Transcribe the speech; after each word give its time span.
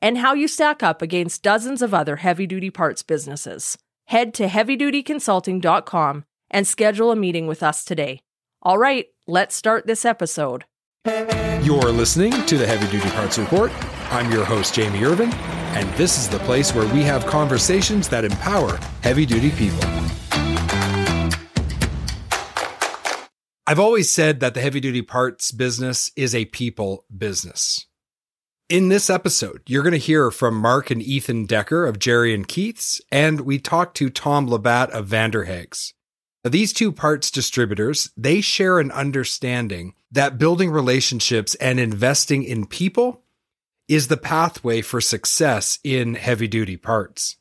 and 0.00 0.18
how 0.18 0.34
you 0.34 0.48
stack 0.48 0.82
up 0.82 1.02
against 1.02 1.42
dozens 1.42 1.82
of 1.82 1.94
other 1.94 2.16
heavy 2.16 2.46
duty 2.46 2.70
parts 2.70 3.02
businesses. 3.02 3.78
Head 4.06 4.34
to 4.34 4.46
heavydutyconsulting.com 4.46 6.24
and 6.50 6.66
schedule 6.66 7.10
a 7.10 7.16
meeting 7.16 7.46
with 7.46 7.62
us 7.62 7.84
today. 7.84 8.20
All 8.62 8.78
right, 8.78 9.06
let's 9.26 9.54
start 9.54 9.86
this 9.86 10.04
episode. 10.04 10.64
You're 11.06 11.92
listening 11.92 12.32
to 12.46 12.56
the 12.56 12.66
Heavy 12.66 12.90
Duty 12.90 13.10
Parts 13.10 13.38
Report. 13.38 13.72
I'm 14.10 14.30
your 14.30 14.44
host, 14.44 14.74
Jamie 14.74 15.04
Irvin, 15.04 15.32
and 15.74 15.88
this 15.98 16.18
is 16.18 16.28
the 16.28 16.38
place 16.40 16.74
where 16.74 16.92
we 16.94 17.02
have 17.02 17.26
conversations 17.26 18.08
that 18.08 18.24
empower 18.24 18.78
heavy 19.02 19.26
duty 19.26 19.50
people. 19.50 19.84
I've 23.66 23.80
always 23.80 24.10
said 24.12 24.40
that 24.40 24.52
the 24.54 24.60
heavy 24.60 24.80
duty 24.80 25.02
parts 25.02 25.50
business 25.50 26.12
is 26.16 26.34
a 26.34 26.44
people 26.44 27.06
business. 27.16 27.86
In 28.74 28.88
this 28.88 29.08
episode, 29.08 29.62
you're 29.68 29.84
going 29.84 29.92
to 29.92 29.98
hear 29.98 30.32
from 30.32 30.56
Mark 30.56 30.90
and 30.90 31.00
Ethan 31.00 31.46
Decker 31.46 31.86
of 31.86 32.00
Jerry 32.00 32.34
and 32.34 32.48
Keith's, 32.48 33.00
and 33.12 33.42
we 33.42 33.60
talk 33.60 33.94
to 33.94 34.10
Tom 34.10 34.48
Labat 34.48 34.90
of 34.90 35.06
Vander 35.06 35.44
Haag's. 35.44 35.94
These 36.42 36.72
two 36.72 36.90
parts 36.90 37.30
distributors, 37.30 38.10
they 38.16 38.40
share 38.40 38.80
an 38.80 38.90
understanding 38.90 39.94
that 40.10 40.38
building 40.38 40.72
relationships 40.72 41.54
and 41.60 41.78
investing 41.78 42.42
in 42.42 42.66
people 42.66 43.22
is 43.86 44.08
the 44.08 44.16
pathway 44.16 44.82
for 44.82 45.00
success 45.00 45.78
in 45.84 46.14
heavy 46.14 46.48
duty 46.48 46.76
parts. 46.76 47.36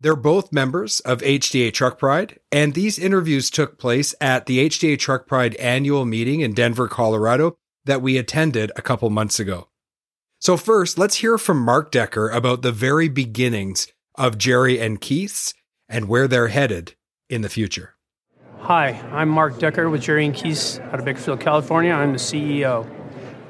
They're 0.00 0.16
both 0.16 0.52
members 0.52 0.98
of 0.98 1.20
HDA 1.20 1.72
Truck 1.72 1.96
Pride, 1.96 2.40
and 2.50 2.74
these 2.74 2.98
interviews 2.98 3.50
took 3.50 3.78
place 3.78 4.16
at 4.20 4.46
the 4.46 4.68
HDA 4.68 4.98
Truck 4.98 5.28
Pride 5.28 5.54
annual 5.54 6.04
meeting 6.04 6.40
in 6.40 6.54
Denver, 6.54 6.88
Colorado 6.88 7.56
that 7.84 8.02
we 8.02 8.18
attended 8.18 8.72
a 8.74 8.82
couple 8.82 9.10
months 9.10 9.38
ago. 9.38 9.68
So, 10.40 10.56
first, 10.56 10.96
let's 10.96 11.16
hear 11.16 11.36
from 11.36 11.60
Mark 11.60 11.90
Decker 11.90 12.30
about 12.30 12.62
the 12.62 12.72
very 12.72 13.10
beginnings 13.10 13.88
of 14.14 14.38
Jerry 14.38 14.80
and 14.80 14.98
Keith's 14.98 15.52
and 15.86 16.08
where 16.08 16.26
they're 16.26 16.48
headed 16.48 16.94
in 17.28 17.42
the 17.42 17.50
future. 17.50 17.94
Hi, 18.60 18.92
I'm 19.12 19.28
Mark 19.28 19.58
Decker 19.58 19.90
with 19.90 20.00
Jerry 20.00 20.24
and 20.24 20.34
Keith's 20.34 20.78
out 20.78 20.98
of 20.98 21.04
Bakersfield, 21.04 21.40
California. 21.40 21.92
I'm 21.92 22.12
the 22.12 22.18
CEO. 22.18 22.88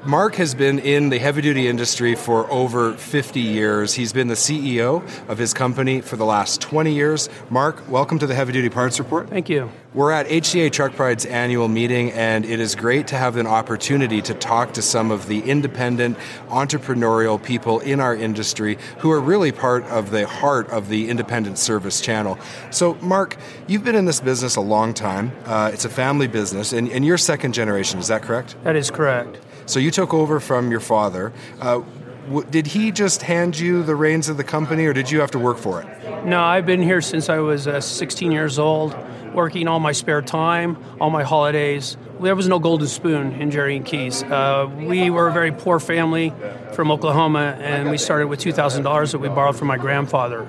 Mark 0.03 0.33
has 0.35 0.55
been 0.55 0.79
in 0.79 1.09
the 1.09 1.19
heavy 1.19 1.43
duty 1.43 1.67
industry 1.67 2.15
for 2.15 2.51
over 2.51 2.93
50 2.93 3.39
years. 3.39 3.93
He's 3.93 4.11
been 4.11 4.29
the 4.29 4.33
CEO 4.33 5.03
of 5.29 5.37
his 5.37 5.53
company 5.53 6.01
for 6.01 6.15
the 6.15 6.25
last 6.25 6.59
20 6.59 6.91
years. 6.91 7.29
Mark, 7.51 7.87
welcome 7.87 8.17
to 8.17 8.25
the 8.25 8.33
Heavy 8.33 8.51
Duty 8.51 8.69
Parts 8.69 8.97
Report. 8.97 9.29
Thank 9.29 9.47
you. 9.47 9.69
We're 9.93 10.11
at 10.11 10.25
HDA 10.25 10.71
Truck 10.71 10.95
Pride's 10.95 11.27
annual 11.27 11.67
meeting, 11.67 12.11
and 12.13 12.45
it 12.45 12.59
is 12.59 12.73
great 12.73 13.05
to 13.07 13.15
have 13.15 13.37
an 13.37 13.45
opportunity 13.45 14.23
to 14.23 14.33
talk 14.33 14.73
to 14.73 14.81
some 14.81 15.11
of 15.11 15.27
the 15.27 15.41
independent, 15.41 16.17
entrepreneurial 16.47 17.41
people 17.41 17.79
in 17.81 17.99
our 17.99 18.15
industry 18.15 18.79
who 18.99 19.11
are 19.11 19.21
really 19.21 19.51
part 19.51 19.83
of 19.83 20.09
the 20.09 20.25
heart 20.25 20.67
of 20.71 20.89
the 20.89 21.09
independent 21.09 21.59
service 21.59 22.01
channel. 22.01 22.39
So, 22.71 22.95
Mark, 22.95 23.37
you've 23.67 23.83
been 23.83 23.95
in 23.95 24.05
this 24.05 24.19
business 24.19 24.55
a 24.55 24.61
long 24.61 24.95
time. 24.95 25.31
Uh, 25.45 25.69
it's 25.71 25.85
a 25.85 25.89
family 25.89 26.27
business, 26.27 26.73
and, 26.73 26.89
and 26.89 27.05
you're 27.05 27.19
second 27.19 27.53
generation, 27.53 27.99
is 27.99 28.07
that 28.07 28.23
correct? 28.23 28.55
That 28.63 28.75
is 28.75 28.89
correct. 28.89 29.37
So 29.71 29.79
you 29.79 29.89
took 29.89 30.13
over 30.13 30.41
from 30.41 30.69
your 30.69 30.81
father. 30.81 31.31
Uh, 31.61 31.81
w- 32.25 32.45
did 32.51 32.67
he 32.67 32.91
just 32.91 33.21
hand 33.21 33.57
you 33.57 33.83
the 33.83 33.95
reins 33.95 34.27
of 34.27 34.35
the 34.35 34.43
company, 34.43 34.85
or 34.85 34.91
did 34.91 35.09
you 35.09 35.21
have 35.21 35.31
to 35.31 35.39
work 35.39 35.57
for 35.57 35.81
it? 35.81 36.25
No, 36.25 36.41
I've 36.41 36.65
been 36.65 36.81
here 36.83 36.99
since 36.99 37.29
I 37.29 37.37
was 37.37 37.67
uh, 37.67 37.79
16 37.79 38.33
years 38.33 38.59
old, 38.59 38.93
working 39.33 39.69
all 39.69 39.79
my 39.79 39.93
spare 39.93 40.21
time, 40.21 40.75
all 40.99 41.09
my 41.09 41.23
holidays. 41.23 41.95
There 42.19 42.35
was 42.35 42.49
no 42.49 42.59
golden 42.59 42.85
spoon 42.89 43.31
in 43.35 43.49
Jerry 43.49 43.77
and 43.77 43.85
Keith's. 43.85 44.23
Uh, 44.23 44.69
we 44.77 45.09
were 45.09 45.29
a 45.29 45.31
very 45.31 45.53
poor 45.53 45.79
family 45.79 46.33
from 46.73 46.91
Oklahoma, 46.91 47.57
and 47.61 47.89
we 47.89 47.97
started 47.97 48.27
with 48.27 48.41
$2,000 48.41 49.11
that 49.13 49.19
we 49.19 49.29
borrowed 49.29 49.55
from 49.55 49.69
my 49.69 49.77
grandfather 49.77 50.45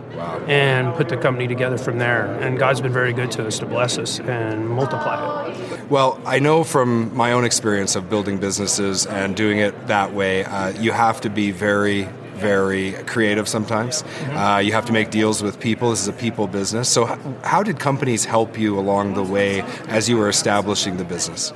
and 0.49 0.93
put 0.97 1.09
the 1.09 1.17
company 1.17 1.47
together 1.47 1.79
from 1.79 1.99
there. 1.99 2.27
And 2.41 2.59
God's 2.59 2.81
been 2.81 2.93
very 2.93 3.13
good 3.13 3.31
to 3.33 3.47
us 3.47 3.61
to 3.61 3.67
bless 3.67 3.99
us 3.99 4.19
and 4.19 4.69
multiply 4.69 5.47
it. 5.49 5.52
Well, 5.89 6.21
I 6.25 6.39
know 6.39 6.65
from 6.65 7.15
my 7.15 7.33
own 7.33 7.45
experience 7.45 7.97
of 7.97 8.09
building 8.09 8.39
businesses 8.39 9.07
and 9.07 9.37
doing 9.37 9.59
it 9.59 9.89
that 9.89 10.13
way, 10.15 10.45
uh, 10.45 10.71
you 10.71 10.93
have 10.93 11.21
to 11.23 11.31
be 11.31 11.51
very 11.51 12.09
very 12.43 12.93
creative 13.07 13.49
sometimes. 13.49 14.03
Uh, 14.31 14.61
you 14.65 14.73
have 14.73 14.85
to 14.87 14.93
make 14.93 15.11
deals 15.11 15.43
with 15.43 15.61
people. 15.61 15.91
This 15.91 16.01
is 16.01 16.09
a 16.09 16.13
people 16.13 16.49
business. 16.49 16.89
So, 16.89 17.09
h- 17.09 17.19
how 17.45 17.63
did 17.63 17.79
companies 17.79 18.25
help 18.25 18.59
you 18.59 18.79
along 18.79 19.15
the 19.15 19.23
way 19.23 19.63
as 19.87 20.09
you 20.09 20.17
were 20.17 20.29
establishing 20.29 20.97
the 20.97 21.05
business? 21.05 21.53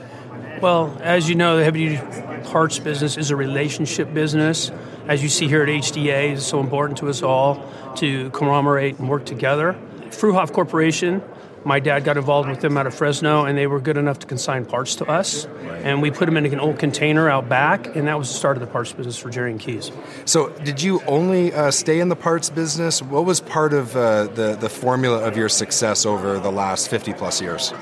Well, 0.62 0.96
as 1.02 1.28
you 1.28 1.34
know, 1.34 1.56
the 1.56 1.64
heavy 1.64 1.88
duty 1.88 2.02
parts 2.44 2.78
business 2.78 3.16
is 3.16 3.30
a 3.30 3.36
relationship 3.36 4.14
business. 4.14 4.70
As 5.08 5.22
you 5.22 5.28
see 5.28 5.48
here 5.48 5.62
at 5.62 5.68
HDA, 5.68 6.34
it's 6.34 6.46
so 6.46 6.60
important 6.60 6.98
to 6.98 7.08
us 7.08 7.22
all 7.22 7.62
to 7.96 8.30
commemorate 8.30 8.98
and 8.98 9.08
work 9.08 9.26
together. 9.26 9.76
Fruehauf 10.10 10.52
Corporation, 10.52 11.22
my 11.66 11.80
dad 11.80 12.04
got 12.04 12.16
involved 12.16 12.48
with 12.48 12.60
them 12.60 12.78
out 12.78 12.86
of 12.86 12.94
Fresno, 12.94 13.44
and 13.44 13.58
they 13.58 13.66
were 13.66 13.80
good 13.80 13.96
enough 13.96 14.20
to 14.20 14.26
consign 14.26 14.64
parts 14.64 14.94
to 14.96 15.04
us. 15.06 15.46
And 15.82 16.00
we 16.00 16.12
put 16.12 16.26
them 16.26 16.36
in 16.36 16.46
an 16.46 16.60
old 16.60 16.78
container 16.78 17.28
out 17.28 17.48
back, 17.48 17.96
and 17.96 18.06
that 18.06 18.16
was 18.16 18.28
the 18.28 18.38
start 18.38 18.56
of 18.56 18.60
the 18.60 18.68
parts 18.68 18.92
business 18.92 19.18
for 19.18 19.30
Jerry 19.30 19.50
and 19.50 19.60
Keith's. 19.60 19.90
So, 20.26 20.50
did 20.64 20.80
you 20.80 21.02
only 21.08 21.52
uh, 21.52 21.72
stay 21.72 21.98
in 21.98 22.08
the 22.08 22.16
parts 22.16 22.50
business? 22.50 23.02
What 23.02 23.24
was 23.24 23.40
part 23.40 23.72
of 23.72 23.96
uh, 23.96 24.28
the 24.28 24.54
the 24.54 24.68
formula 24.68 25.26
of 25.26 25.36
your 25.36 25.48
success 25.48 26.06
over 26.06 26.38
the 26.38 26.52
last 26.52 26.88
fifty 26.88 27.12
plus 27.12 27.40
years? 27.42 27.72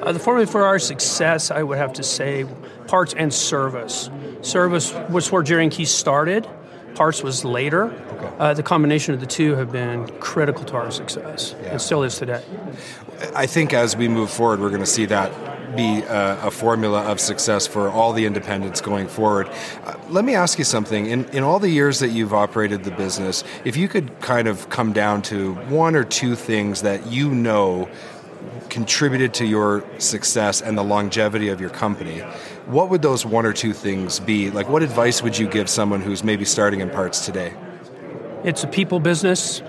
Uh, 0.00 0.12
the 0.12 0.20
formula 0.20 0.46
for 0.46 0.64
our 0.64 0.78
success, 0.78 1.50
I 1.50 1.62
would 1.64 1.78
have 1.78 1.94
to 1.94 2.04
say, 2.04 2.46
parts 2.86 3.14
and 3.14 3.34
service. 3.34 4.10
Service 4.42 4.94
was 5.10 5.32
where 5.32 5.42
Jerry 5.42 5.64
and 5.64 5.72
Keith's 5.72 5.92
started. 5.92 6.46
Parts 6.94 7.22
was 7.22 7.44
later. 7.44 7.92
Uh, 8.38 8.54
the 8.54 8.62
combination 8.62 9.14
of 9.14 9.20
the 9.20 9.26
two 9.26 9.54
have 9.56 9.72
been 9.72 10.08
critical 10.20 10.64
to 10.64 10.74
our 10.76 10.90
success, 10.90 11.54
and 11.64 11.80
still 11.80 12.02
is 12.02 12.16
today. 12.16 12.42
I 13.34 13.46
think 13.46 13.72
as 13.72 13.96
we 13.96 14.08
move 14.08 14.30
forward, 14.30 14.60
we're 14.60 14.70
going 14.70 14.80
to 14.80 14.86
see 14.86 15.06
that 15.06 15.32
be 15.76 16.02
a, 16.02 16.46
a 16.46 16.50
formula 16.50 17.02
of 17.02 17.20
success 17.20 17.66
for 17.66 17.90
all 17.90 18.12
the 18.12 18.26
independents 18.26 18.80
going 18.80 19.08
forward. 19.08 19.48
Uh, 19.84 19.94
let 20.08 20.24
me 20.24 20.34
ask 20.34 20.58
you 20.58 20.64
something. 20.64 21.06
In, 21.06 21.24
in 21.30 21.42
all 21.42 21.58
the 21.58 21.68
years 21.68 21.98
that 21.98 22.10
you've 22.10 22.34
operated 22.34 22.84
the 22.84 22.90
business, 22.92 23.44
if 23.64 23.76
you 23.76 23.88
could 23.88 24.20
kind 24.20 24.48
of 24.48 24.68
come 24.68 24.92
down 24.92 25.22
to 25.22 25.54
one 25.54 25.96
or 25.96 26.04
two 26.04 26.36
things 26.36 26.82
that 26.82 27.06
you 27.06 27.30
know 27.30 27.88
contributed 28.68 29.34
to 29.34 29.46
your 29.46 29.84
success 29.98 30.60
and 30.60 30.76
the 30.76 30.84
longevity 30.84 31.48
of 31.48 31.60
your 31.60 31.70
company, 31.70 32.22
what 32.66 32.88
would 32.90 33.02
those 33.02 33.26
one 33.26 33.44
or 33.44 33.52
two 33.52 33.72
things 33.72 34.20
be? 34.20 34.50
Like, 34.50 34.68
what 34.68 34.82
advice 34.82 35.22
would 35.22 35.36
you 35.36 35.46
give 35.46 35.68
someone 35.68 36.00
who's 36.00 36.24
maybe 36.24 36.44
starting 36.44 36.80
in 36.80 36.90
parts 36.90 37.26
today? 37.26 37.52
It's 38.42 38.64
a 38.64 38.66
people 38.66 39.00
business. 39.00 39.62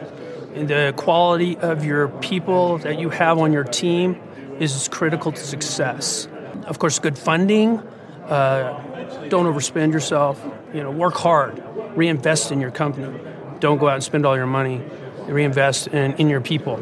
And 0.53 0.69
the 0.69 0.93
quality 0.95 1.57
of 1.57 1.83
your 1.83 2.07
people 2.07 2.77
that 2.79 2.97
you 2.99 3.09
have 3.09 3.37
on 3.37 3.51
your 3.51 3.65
team 3.65 4.21
is 4.59 4.87
critical 4.87 5.33
to 5.33 5.41
success. 5.41 6.27
Of 6.65 6.79
course, 6.79 6.99
good 6.99 7.17
funding. 7.17 7.79
Uh, 8.23 9.27
don't 9.27 9.45
overspend 9.45 9.91
yourself. 9.91 10.41
You 10.73 10.83
know, 10.83 10.91
work 10.91 11.15
hard. 11.15 11.61
Reinvest 11.97 12.51
in 12.51 12.61
your 12.61 12.71
company. 12.71 13.19
Don't 13.59 13.77
go 13.77 13.89
out 13.89 13.95
and 13.95 14.03
spend 14.03 14.25
all 14.25 14.37
your 14.37 14.47
money. 14.47 14.81
Reinvest 15.27 15.87
in, 15.87 16.13
in 16.13 16.29
your 16.29 16.41
people. 16.41 16.77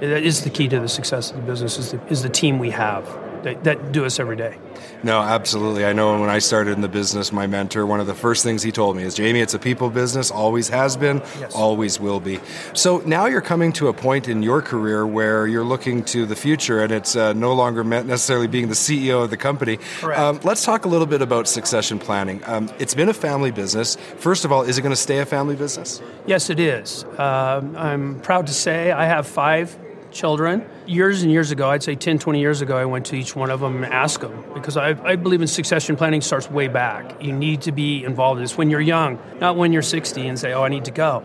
That 0.00 0.22
is 0.22 0.44
the 0.44 0.50
key 0.50 0.68
to 0.68 0.78
the 0.78 0.88
success 0.88 1.32
of 1.32 1.38
the 1.38 1.42
business. 1.42 1.78
Is 1.78 1.90
the, 1.90 2.06
is 2.06 2.22
the 2.22 2.28
team 2.28 2.60
we 2.60 2.70
have 2.70 3.04
that, 3.44 3.64
that 3.64 3.92
do 3.92 4.04
us 4.04 4.18
every 4.18 4.36
day. 4.36 4.56
No, 5.02 5.20
absolutely. 5.20 5.84
I 5.84 5.92
know 5.92 6.18
when 6.20 6.28
I 6.28 6.40
started 6.40 6.72
in 6.72 6.80
the 6.80 6.88
business, 6.88 7.30
my 7.32 7.46
mentor, 7.46 7.86
one 7.86 8.00
of 8.00 8.06
the 8.08 8.14
first 8.14 8.42
things 8.42 8.62
he 8.64 8.72
told 8.72 8.96
me 8.96 9.04
is 9.04 9.14
Jamie, 9.14 9.40
it's 9.40 9.54
a 9.54 9.58
people 9.58 9.90
business, 9.90 10.30
always 10.30 10.68
has 10.70 10.96
been, 10.96 11.18
Yes. 11.38 11.54
always 11.54 12.00
will 12.00 12.18
be. 12.18 12.40
So 12.74 12.98
now 13.06 13.26
you're 13.26 13.40
coming 13.40 13.72
to 13.74 13.88
a 13.88 13.92
point 13.92 14.26
in 14.28 14.42
your 14.42 14.60
career 14.60 15.06
where 15.06 15.46
you're 15.46 15.64
looking 15.64 16.02
to 16.06 16.26
the 16.26 16.34
future 16.34 16.80
and 16.82 16.90
it's 16.92 17.14
uh, 17.14 17.32
no 17.32 17.52
longer 17.52 17.84
meant 17.84 18.06
necessarily 18.08 18.48
being 18.48 18.68
the 18.68 18.74
CEO 18.74 19.22
of 19.22 19.30
the 19.30 19.36
company. 19.36 19.78
Um, 20.02 20.40
let's 20.42 20.64
talk 20.64 20.84
a 20.84 20.88
little 20.88 21.06
bit 21.06 21.22
about 21.22 21.46
succession 21.46 21.98
planning. 22.00 22.42
Um, 22.46 22.68
it's 22.80 22.94
been 22.94 23.08
a 23.08 23.14
family 23.14 23.52
business. 23.52 23.96
First 24.16 24.44
of 24.44 24.50
all, 24.50 24.62
is 24.62 24.78
it 24.78 24.82
going 24.82 24.90
to 24.90 24.96
stay 24.96 25.18
a 25.18 25.26
family 25.26 25.54
business? 25.54 26.02
Yes, 26.26 26.50
it 26.50 26.58
is. 26.58 27.04
Um, 27.18 27.76
I'm 27.76 28.20
proud 28.20 28.48
to 28.48 28.52
say 28.52 28.90
I 28.90 29.04
have 29.06 29.26
five 29.28 29.76
children. 30.10 30.68
Years 30.86 31.22
and 31.22 31.30
years 31.30 31.50
ago, 31.50 31.70
I'd 31.70 31.82
say 31.82 31.94
10, 31.94 32.18
20 32.18 32.40
years 32.40 32.60
ago, 32.60 32.76
I 32.76 32.84
went 32.84 33.06
to 33.06 33.16
each 33.16 33.36
one 33.36 33.50
of 33.50 33.60
them 33.60 33.82
and 33.82 33.92
asked 33.92 34.20
them 34.20 34.44
because 34.54 34.76
I, 34.76 34.90
I 35.04 35.16
believe 35.16 35.40
in 35.40 35.48
succession 35.48 35.96
planning 35.96 36.20
starts 36.20 36.50
way 36.50 36.68
back. 36.68 37.22
You 37.22 37.32
need 37.32 37.62
to 37.62 37.72
be 37.72 38.04
involved 38.04 38.38
in 38.38 38.44
this 38.44 38.56
when 38.56 38.70
you're 38.70 38.80
young, 38.80 39.18
not 39.40 39.56
when 39.56 39.72
you're 39.72 39.82
60 39.82 40.26
and 40.26 40.38
say, 40.38 40.52
oh, 40.52 40.62
I 40.62 40.68
need 40.68 40.86
to 40.86 40.90
go. 40.90 41.24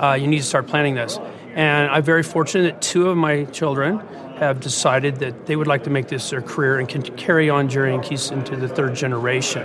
Uh, 0.00 0.14
you 0.20 0.26
need 0.26 0.38
to 0.38 0.44
start 0.44 0.66
planning 0.66 0.94
this. 0.94 1.18
And 1.54 1.90
I'm 1.90 2.02
very 2.02 2.22
fortunate 2.22 2.74
that 2.74 2.82
two 2.82 3.08
of 3.10 3.16
my 3.16 3.44
children 3.44 4.00
have 4.38 4.60
decided 4.60 5.16
that 5.16 5.46
they 5.46 5.54
would 5.54 5.68
like 5.68 5.84
to 5.84 5.90
make 5.90 6.08
this 6.08 6.30
their 6.30 6.42
career 6.42 6.78
and 6.78 6.88
can 6.88 7.02
carry 7.02 7.48
on 7.48 7.68
Jerry 7.68 7.94
and 7.94 8.02
Keith 8.02 8.32
into 8.32 8.56
the 8.56 8.68
third 8.68 8.96
generation. 8.96 9.62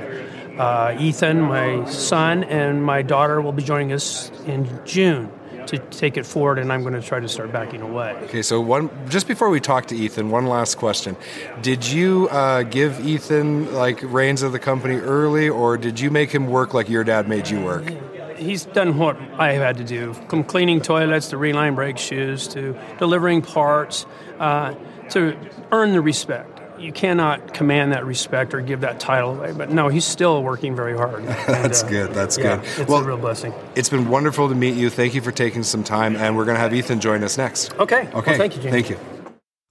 Uh, 0.59 0.95
Ethan, 0.99 1.41
my 1.41 1.85
son, 1.85 2.43
and 2.43 2.83
my 2.83 3.01
daughter 3.01 3.41
will 3.41 3.53
be 3.53 3.63
joining 3.63 3.93
us 3.93 4.29
in 4.45 4.67
June 4.85 5.31
to 5.69 5.77
take 5.77 6.17
it 6.17 6.25
forward, 6.25 6.59
and 6.59 6.71
I'm 6.71 6.81
going 6.81 6.93
to 6.93 7.01
try 7.01 7.19
to 7.19 7.29
start 7.29 7.51
backing 7.51 7.81
away. 7.81 8.13
Okay, 8.23 8.41
so 8.41 8.59
one 8.59 8.89
just 9.09 9.27
before 9.27 9.49
we 9.49 9.59
talk 9.59 9.87
to 9.87 9.95
Ethan, 9.95 10.29
one 10.29 10.45
last 10.45 10.77
question: 10.77 11.15
Did 11.61 11.87
you 11.87 12.27
uh, 12.29 12.63
give 12.63 13.05
Ethan 13.05 13.73
like 13.73 14.01
reins 14.03 14.41
of 14.41 14.51
the 14.51 14.59
company 14.59 14.95
early, 14.95 15.49
or 15.49 15.77
did 15.77 15.99
you 15.99 16.11
make 16.11 16.31
him 16.31 16.47
work 16.47 16.73
like 16.73 16.89
your 16.89 17.03
dad 17.03 17.27
made 17.27 17.49
you 17.49 17.61
work? 17.61 17.93
He's 18.37 18.65
done 18.65 18.97
what 18.97 19.17
I 19.37 19.51
have 19.53 19.61
had 19.61 19.77
to 19.77 19.83
do, 19.83 20.13
from 20.29 20.43
cleaning 20.43 20.81
toilets 20.81 21.29
to 21.29 21.37
reline 21.37 21.75
brake 21.75 21.97
shoes 21.97 22.47
to 22.49 22.77
delivering 22.97 23.41
parts, 23.41 24.05
uh, 24.39 24.75
to 25.09 25.37
earn 25.71 25.91
the 25.91 26.01
respect 26.01 26.58
you 26.81 26.91
cannot 26.91 27.53
command 27.53 27.91
that 27.91 28.05
respect 28.05 28.53
or 28.53 28.61
give 28.61 28.81
that 28.81 28.99
title 28.99 29.35
away. 29.35 29.51
But 29.51 29.71
no, 29.71 29.89
he's 29.89 30.05
still 30.05 30.43
working 30.43 30.75
very 30.75 30.95
hard. 30.95 31.23
And, 31.49 31.65
That's 31.65 31.83
uh, 31.83 31.89
good. 31.89 32.13
That's 32.13 32.37
yeah, 32.37 32.57
good. 32.57 32.65
It's 32.81 32.89
well, 32.89 33.01
a 33.01 33.03
real 33.03 33.17
blessing. 33.17 33.53
It's 33.75 33.89
been 33.89 34.07
wonderful 34.07 34.49
to 34.49 34.55
meet 34.55 34.75
you. 34.75 34.89
Thank 34.89 35.15
you 35.15 35.21
for 35.21 35.31
taking 35.31 35.63
some 35.63 35.83
time, 35.83 36.15
and 36.15 36.37
we're 36.37 36.45
going 36.45 36.55
to 36.55 36.61
have 36.61 36.73
Ethan 36.73 36.99
join 36.99 37.23
us 37.23 37.37
next. 37.37 37.73
Okay. 37.79 38.07
Okay. 38.07 38.11
Well, 38.13 38.37
thank 38.37 38.55
you, 38.55 38.61
James. 38.61 38.73
Thank 38.73 38.89
you. 38.89 38.99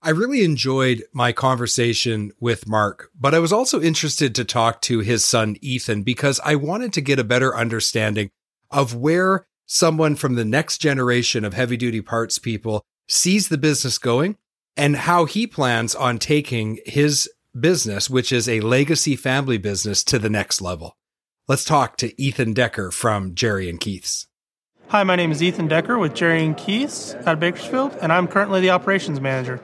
I 0.01 0.11
really 0.11 0.43
enjoyed 0.43 1.03
my 1.13 1.31
conversation 1.31 2.31
with 2.39 2.67
Mark, 2.67 3.09
but 3.17 3.33
I 3.33 3.39
was 3.39 3.53
also 3.53 3.81
interested 3.81 4.33
to 4.35 4.45
talk 4.45 4.81
to 4.83 4.99
his 4.99 5.25
son, 5.25 5.57
Ethan, 5.61 6.03
because 6.03 6.39
I 6.43 6.55
wanted 6.55 6.93
to 6.93 7.01
get 7.01 7.19
a 7.19 7.23
better 7.23 7.55
understanding 7.55 8.31
of 8.71 8.95
where 8.95 9.45
someone 9.65 10.15
from 10.15 10.35
the 10.35 10.45
next 10.45 10.79
generation 10.79 11.45
of 11.45 11.53
heavy 11.53 11.77
duty 11.77 12.01
parts 12.01 12.39
people 12.39 12.83
sees 13.07 13.49
the 13.49 13.57
business 13.57 13.97
going 13.97 14.37
and 14.79 14.95
how 14.95 15.25
he 15.25 15.45
plans 15.45 15.93
on 15.93 16.17
taking 16.17 16.79
his 16.85 17.29
business, 17.59 18.09
which 18.09 18.31
is 18.31 18.47
a 18.47 18.61
legacy 18.61 19.17
family 19.17 19.57
business, 19.57 20.05
to 20.05 20.17
the 20.17 20.29
next 20.29 20.61
level. 20.61 20.95
Let's 21.49 21.65
talk 21.65 21.97
to 21.97 22.19
Ethan 22.21 22.53
Decker 22.53 22.89
from 22.89 23.35
Jerry 23.35 23.69
and 23.69 23.77
Keith's. 23.77 24.27
Hi, 24.87 25.03
my 25.03 25.17
name 25.17 25.33
is 25.33 25.43
Ethan 25.43 25.67
Decker 25.67 25.97
with 25.97 26.13
Jerry 26.15 26.45
and 26.45 26.55
Keith's 26.55 27.13
out 27.13 27.33
of 27.33 27.39
Bakersfield, 27.41 27.97
and 28.01 28.13
I'm 28.13 28.25
currently 28.25 28.61
the 28.61 28.69
operations 28.69 29.19
manager. 29.19 29.59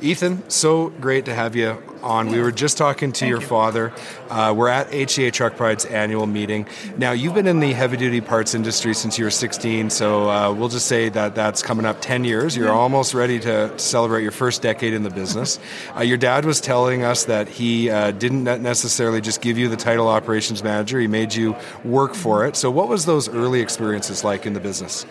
Ethan, 0.00 0.48
so 0.50 0.88
great 0.88 1.24
to 1.26 1.34
have 1.34 1.56
you 1.56 1.82
on. 2.02 2.28
We 2.28 2.40
were 2.40 2.52
just 2.52 2.76
talking 2.76 3.12
to 3.12 3.26
your 3.26 3.40
you. 3.40 3.46
father. 3.46 3.92
Uh, 4.28 4.54
we're 4.56 4.68
at 4.68 4.90
HDA 4.90 5.32
Truck 5.32 5.56
Pride's 5.56 5.84
annual 5.84 6.26
meeting. 6.26 6.66
Now, 6.98 7.12
you've 7.12 7.34
been 7.34 7.46
in 7.46 7.60
the 7.60 7.72
heavy 7.72 7.96
duty 7.96 8.20
parts 8.20 8.54
industry 8.54 8.94
since 8.94 9.18
you 9.18 9.24
were 9.24 9.30
16, 9.30 9.90
so 9.90 10.30
uh, 10.30 10.52
we'll 10.52 10.68
just 10.68 10.86
say 10.86 11.08
that 11.08 11.34
that's 11.34 11.62
coming 11.62 11.86
up 11.86 12.00
10 12.00 12.24
years. 12.24 12.56
You're 12.56 12.68
yeah. 12.68 12.74
almost 12.74 13.14
ready 13.14 13.40
to 13.40 13.76
celebrate 13.78 14.22
your 14.22 14.32
first 14.32 14.62
decade 14.62 14.92
in 14.92 15.02
the 15.02 15.10
business. 15.10 15.58
uh, 15.96 16.02
your 16.02 16.18
dad 16.18 16.44
was 16.44 16.60
telling 16.60 17.02
us 17.02 17.24
that 17.24 17.48
he 17.48 17.90
uh, 17.90 18.10
didn't 18.10 18.44
necessarily 18.44 19.20
just 19.20 19.40
give 19.40 19.58
you 19.58 19.68
the 19.68 19.76
title 19.76 20.08
operations 20.08 20.62
manager, 20.62 21.00
he 21.00 21.06
made 21.06 21.34
you 21.34 21.56
work 21.84 22.14
for 22.14 22.46
it. 22.46 22.56
So, 22.56 22.70
what 22.70 22.88
was 22.88 23.06
those 23.06 23.28
early 23.28 23.60
experiences 23.60 24.24
like 24.24 24.46
in 24.46 24.52
the 24.52 24.60
business? 24.60 25.06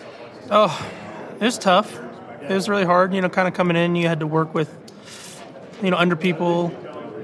Oh, 0.50 0.88
it 1.40 1.44
was 1.44 1.58
tough. 1.58 1.98
It 2.48 2.54
was 2.54 2.68
really 2.68 2.84
hard, 2.84 3.14
you 3.14 3.20
know, 3.20 3.28
kind 3.28 3.48
of 3.48 3.54
coming 3.54 3.76
in, 3.76 3.96
you 3.96 4.06
had 4.06 4.20
to 4.20 4.26
work 4.26 4.54
with 4.54 4.68
you 5.82 5.90
know, 5.90 5.96
under 5.96 6.16
people, 6.16 6.72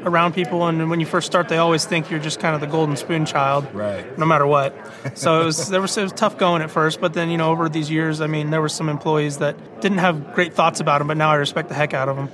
around 0.05 0.35
people, 0.35 0.67
and 0.67 0.91
when 0.91 1.01
you 1.01 1.07
first 1.07 1.27
start, 1.27 1.49
they 1.49 1.59
always 1.59 1.85
think 1.85 2.11
you're 2.11 2.21
just 2.21 2.41
kind 2.41 2.55
of 2.55 2.61
the 2.61 2.67
golden 2.67 2.97
spoon 2.97 3.27
child, 3.27 3.73
right? 3.75 4.19
No 4.19 4.27
matter 4.27 4.47
what. 4.47 4.75
So 5.15 5.43
it 5.43 5.45
was 5.45 5.69
there 5.69 5.81
was, 5.81 5.97
it 5.97 6.03
was 6.03 6.13
tough 6.13 6.37
going 6.37 6.63
at 6.63 6.71
first, 6.71 7.01
but 7.01 7.15
then 7.15 7.31
you 7.31 7.37
know 7.37 7.51
over 7.51 7.69
these 7.69 7.91
years, 7.91 8.21
I 8.21 8.27
mean, 8.27 8.51
there 8.51 8.61
were 8.61 8.69
some 8.69 8.89
employees 8.89 9.39
that 9.39 9.81
didn't 9.81 9.99
have 9.99 10.35
great 10.35 10.55
thoughts 10.55 10.81
about 10.81 10.99
them, 10.99 11.09
but 11.09 11.17
now 11.17 11.31
I 11.31 11.37
respect 11.37 11.69
the 11.69 11.75
heck 11.75 11.95
out 11.95 12.09
of 12.09 12.17
them, 12.17 12.31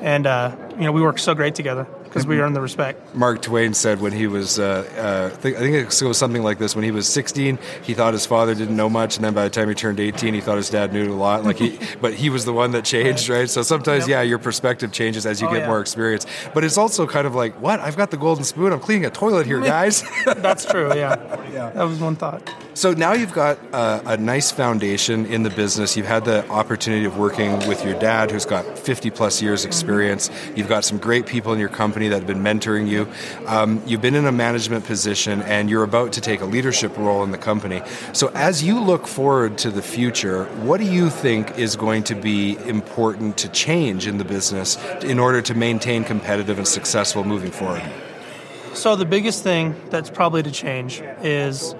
and 0.00 0.26
uh, 0.26 0.56
you 0.70 0.84
know 0.84 0.92
we 0.92 1.02
work 1.02 1.18
so 1.18 1.34
great 1.34 1.54
together 1.54 1.86
because 2.08 2.26
we 2.26 2.40
earn 2.40 2.52
the 2.52 2.60
respect. 2.60 3.14
Mark 3.14 3.42
Twain 3.42 3.74
said 3.74 4.00
when 4.00 4.12
he 4.12 4.26
was, 4.26 4.58
uh, 4.58 5.30
uh, 5.32 5.36
I 5.36 5.38
think 5.38 5.74
it 5.74 6.02
was 6.02 6.18
something 6.18 6.42
like 6.42 6.58
this: 6.58 6.74
when 6.74 6.84
he 6.84 6.90
was 6.90 7.08
16, 7.08 7.58
he 7.82 7.94
thought 7.94 8.12
his 8.12 8.26
father 8.26 8.54
didn't 8.54 8.76
know 8.76 8.88
much, 8.88 9.16
and 9.16 9.24
then 9.24 9.34
by 9.34 9.44
the 9.44 9.50
time 9.50 9.68
he 9.68 9.74
turned 9.74 10.00
18, 10.00 10.34
he 10.34 10.40
thought 10.40 10.56
his 10.56 10.70
dad 10.70 10.92
knew 10.92 11.12
a 11.12 11.14
lot. 11.14 11.44
Like 11.44 11.58
he, 11.58 11.78
but 12.00 12.14
he 12.14 12.30
was 12.30 12.44
the 12.44 12.52
one 12.52 12.72
that 12.72 12.84
changed, 12.84 13.28
right? 13.28 13.48
So 13.48 13.62
sometimes, 13.62 14.08
yeah, 14.08 14.22
your 14.22 14.38
perspective 14.38 14.92
changes 14.92 15.26
as 15.26 15.40
you 15.40 15.48
oh, 15.48 15.52
get 15.52 15.60
yeah. 15.60 15.68
more 15.68 15.80
experience. 15.80 16.26
But 16.54 16.64
it's 16.64 16.78
also 16.78 17.06
kind 17.06 17.26
of 17.26 17.34
like, 17.34 17.60
what? 17.60 17.80
I've 17.80 17.96
got 17.96 18.10
the 18.10 18.16
golden 18.16 18.44
spoon. 18.44 18.72
I'm 18.72 18.80
cleaning 18.80 19.06
a 19.06 19.10
toilet 19.10 19.46
here, 19.46 19.60
guys. 19.76 20.02
That's 20.24 20.64
true. 20.64 20.88
Yeah. 20.94 21.16
yeah, 21.52 21.70
that 21.70 21.84
was 21.84 21.98
one 21.98 22.16
thought. 22.16 22.42
So 22.78 22.92
now 22.92 23.12
you've 23.12 23.32
got 23.32 23.58
a, 23.72 24.12
a 24.12 24.16
nice 24.18 24.52
foundation 24.52 25.26
in 25.26 25.42
the 25.42 25.50
business. 25.50 25.96
You've 25.96 26.06
had 26.06 26.24
the 26.24 26.48
opportunity 26.48 27.06
of 27.06 27.18
working 27.18 27.58
with 27.66 27.84
your 27.84 27.98
dad, 27.98 28.30
who's 28.30 28.46
got 28.46 28.78
50 28.78 29.10
plus 29.10 29.42
years 29.42 29.64
experience. 29.64 30.30
You've 30.54 30.68
got 30.68 30.84
some 30.84 30.98
great 30.98 31.26
people 31.26 31.52
in 31.52 31.58
your 31.58 31.70
company 31.70 32.06
that 32.06 32.14
have 32.14 32.26
been 32.28 32.40
mentoring 32.40 32.86
you. 32.86 33.08
Um, 33.46 33.82
you've 33.84 34.00
been 34.00 34.14
in 34.14 34.26
a 34.26 34.30
management 34.30 34.84
position, 34.84 35.42
and 35.42 35.68
you're 35.68 35.82
about 35.82 36.12
to 36.12 36.20
take 36.20 36.40
a 36.40 36.44
leadership 36.44 36.96
role 36.96 37.24
in 37.24 37.32
the 37.32 37.36
company. 37.36 37.82
So 38.12 38.30
as 38.32 38.62
you 38.62 38.78
look 38.78 39.08
forward 39.08 39.58
to 39.58 39.72
the 39.72 39.82
future, 39.82 40.44
what 40.62 40.78
do 40.78 40.86
you 40.86 41.10
think 41.10 41.58
is 41.58 41.74
going 41.74 42.04
to 42.04 42.14
be 42.14 42.58
important 42.58 43.38
to 43.38 43.48
change 43.48 44.06
in 44.06 44.18
the 44.18 44.24
business 44.24 44.78
in 45.02 45.18
order 45.18 45.42
to 45.42 45.52
maintain 45.52 46.04
competitive 46.04 46.58
and 46.58 46.68
successful 46.68 47.24
moving 47.24 47.50
forward? 47.50 47.82
So 48.72 48.94
the 48.94 49.04
biggest 49.04 49.42
thing 49.42 49.74
that's 49.90 50.10
probably 50.10 50.44
to 50.44 50.52
change 50.52 51.02
is 51.24 51.74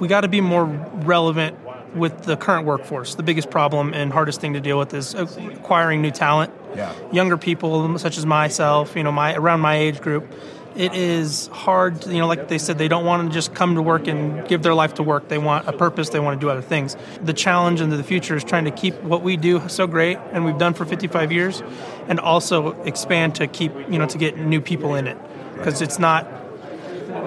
we 0.00 0.08
got 0.08 0.22
to 0.22 0.28
be 0.28 0.40
more 0.40 0.64
relevant 0.64 1.58
with 1.94 2.24
the 2.24 2.36
current 2.36 2.66
workforce. 2.66 3.14
The 3.14 3.22
biggest 3.22 3.50
problem 3.50 3.94
and 3.94 4.12
hardest 4.12 4.40
thing 4.40 4.52
to 4.52 4.60
deal 4.60 4.78
with 4.78 4.92
is 4.94 5.14
acquiring 5.14 6.02
new 6.02 6.10
talent. 6.10 6.52
Yeah. 6.74 6.94
Younger 7.10 7.36
people, 7.36 7.98
such 7.98 8.18
as 8.18 8.26
myself, 8.26 8.96
you 8.96 9.02
know, 9.02 9.12
my 9.12 9.34
around 9.34 9.60
my 9.60 9.76
age 9.76 10.00
group, 10.00 10.30
it 10.76 10.94
is 10.94 11.46
hard. 11.48 12.06
You 12.06 12.18
know, 12.18 12.26
like 12.26 12.48
they 12.48 12.58
said, 12.58 12.76
they 12.76 12.88
don't 12.88 13.06
want 13.06 13.28
to 13.28 13.34
just 13.34 13.54
come 13.54 13.76
to 13.76 13.82
work 13.82 14.06
and 14.06 14.46
give 14.46 14.62
their 14.62 14.74
life 14.74 14.94
to 14.94 15.02
work. 15.02 15.28
They 15.28 15.38
want 15.38 15.66
a 15.66 15.72
purpose. 15.72 16.10
They 16.10 16.20
want 16.20 16.38
to 16.38 16.44
do 16.44 16.50
other 16.50 16.62
things. 16.62 16.96
The 17.22 17.32
challenge 17.32 17.80
into 17.80 17.96
the 17.96 18.04
future 18.04 18.36
is 18.36 18.44
trying 18.44 18.66
to 18.66 18.70
keep 18.70 18.94
what 19.02 19.22
we 19.22 19.36
do 19.36 19.66
so 19.68 19.86
great 19.86 20.18
and 20.32 20.44
we've 20.44 20.58
done 20.58 20.74
for 20.74 20.84
55 20.84 21.32
years, 21.32 21.62
and 22.08 22.20
also 22.20 22.80
expand 22.82 23.36
to 23.36 23.46
keep 23.46 23.72
you 23.88 23.98
know 23.98 24.06
to 24.06 24.18
get 24.18 24.36
new 24.36 24.60
people 24.60 24.94
in 24.94 25.06
it 25.06 25.16
because 25.54 25.80
it's 25.80 25.98
not 25.98 26.26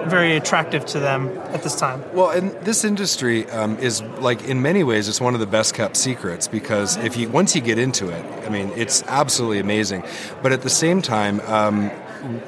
very 0.08 0.36
attractive 0.36 0.84
to 0.86 1.00
them 1.00 1.28
at 1.52 1.62
this 1.62 1.76
time. 1.76 2.02
Well, 2.12 2.30
and 2.30 2.52
this 2.64 2.84
industry 2.84 3.48
um, 3.50 3.78
is 3.78 4.02
like 4.18 4.44
in 4.44 4.62
many 4.62 4.84
ways 4.84 5.08
it's 5.08 5.20
one 5.20 5.34
of 5.34 5.40
the 5.40 5.46
best 5.46 5.74
kept 5.74 5.96
secrets 5.96 6.48
because 6.48 6.96
if 6.98 7.16
you 7.16 7.28
once 7.28 7.54
you 7.54 7.60
get 7.60 7.78
into 7.78 8.08
it, 8.08 8.24
I 8.44 8.48
mean, 8.48 8.70
it's 8.76 9.02
absolutely 9.04 9.58
amazing. 9.58 10.04
But 10.42 10.52
at 10.52 10.62
the 10.62 10.70
same 10.70 11.02
time. 11.02 11.40
Um, 11.40 11.90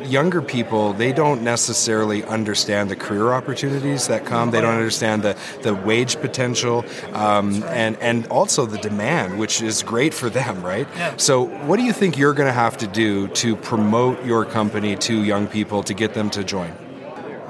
younger 0.04 0.42
people 0.42 0.92
they 0.92 1.12
don't 1.12 1.42
necessarily 1.42 2.22
understand 2.24 2.90
the 2.90 2.96
career 2.96 3.32
opportunities 3.32 4.08
that 4.08 4.26
come 4.26 4.50
they 4.50 4.60
don't 4.60 4.74
understand 4.74 5.22
the, 5.22 5.36
the 5.62 5.74
wage 5.74 6.16
potential 6.20 6.84
um, 7.12 7.62
and 7.64 7.96
and 7.98 8.26
also 8.26 8.66
the 8.66 8.78
demand 8.78 9.38
which 9.38 9.62
is 9.62 9.82
great 9.82 10.12
for 10.12 10.28
them 10.28 10.62
right 10.62 10.86
yeah. 10.96 11.16
so 11.16 11.44
what 11.66 11.78
do 11.78 11.84
you 11.84 11.92
think 11.92 12.18
you're 12.18 12.34
going 12.34 12.48
to 12.48 12.52
have 12.52 12.76
to 12.76 12.86
do 12.86 13.28
to 13.28 13.56
promote 13.56 14.22
your 14.24 14.44
company 14.44 14.94
to 14.94 15.22
young 15.22 15.46
people 15.46 15.82
to 15.82 15.94
get 15.94 16.12
them 16.14 16.28
to 16.28 16.44
join 16.44 16.76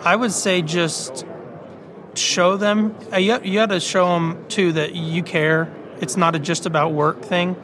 I 0.04 0.16
would 0.16 0.32
say 0.32 0.62
just 0.62 1.24
show 2.14 2.56
them. 2.56 2.96
Uh, 3.12 3.18
you, 3.18 3.54
got 3.54 3.66
to 3.66 3.78
show 3.78 4.06
them 4.06 4.44
too 4.48 4.72
that 4.72 4.96
you 4.96 5.22
care. 5.22 5.72
It's 6.00 6.16
not 6.16 6.34
a 6.34 6.40
just 6.40 6.66
about 6.66 6.92
work 6.92 7.22
thing, 7.22 7.54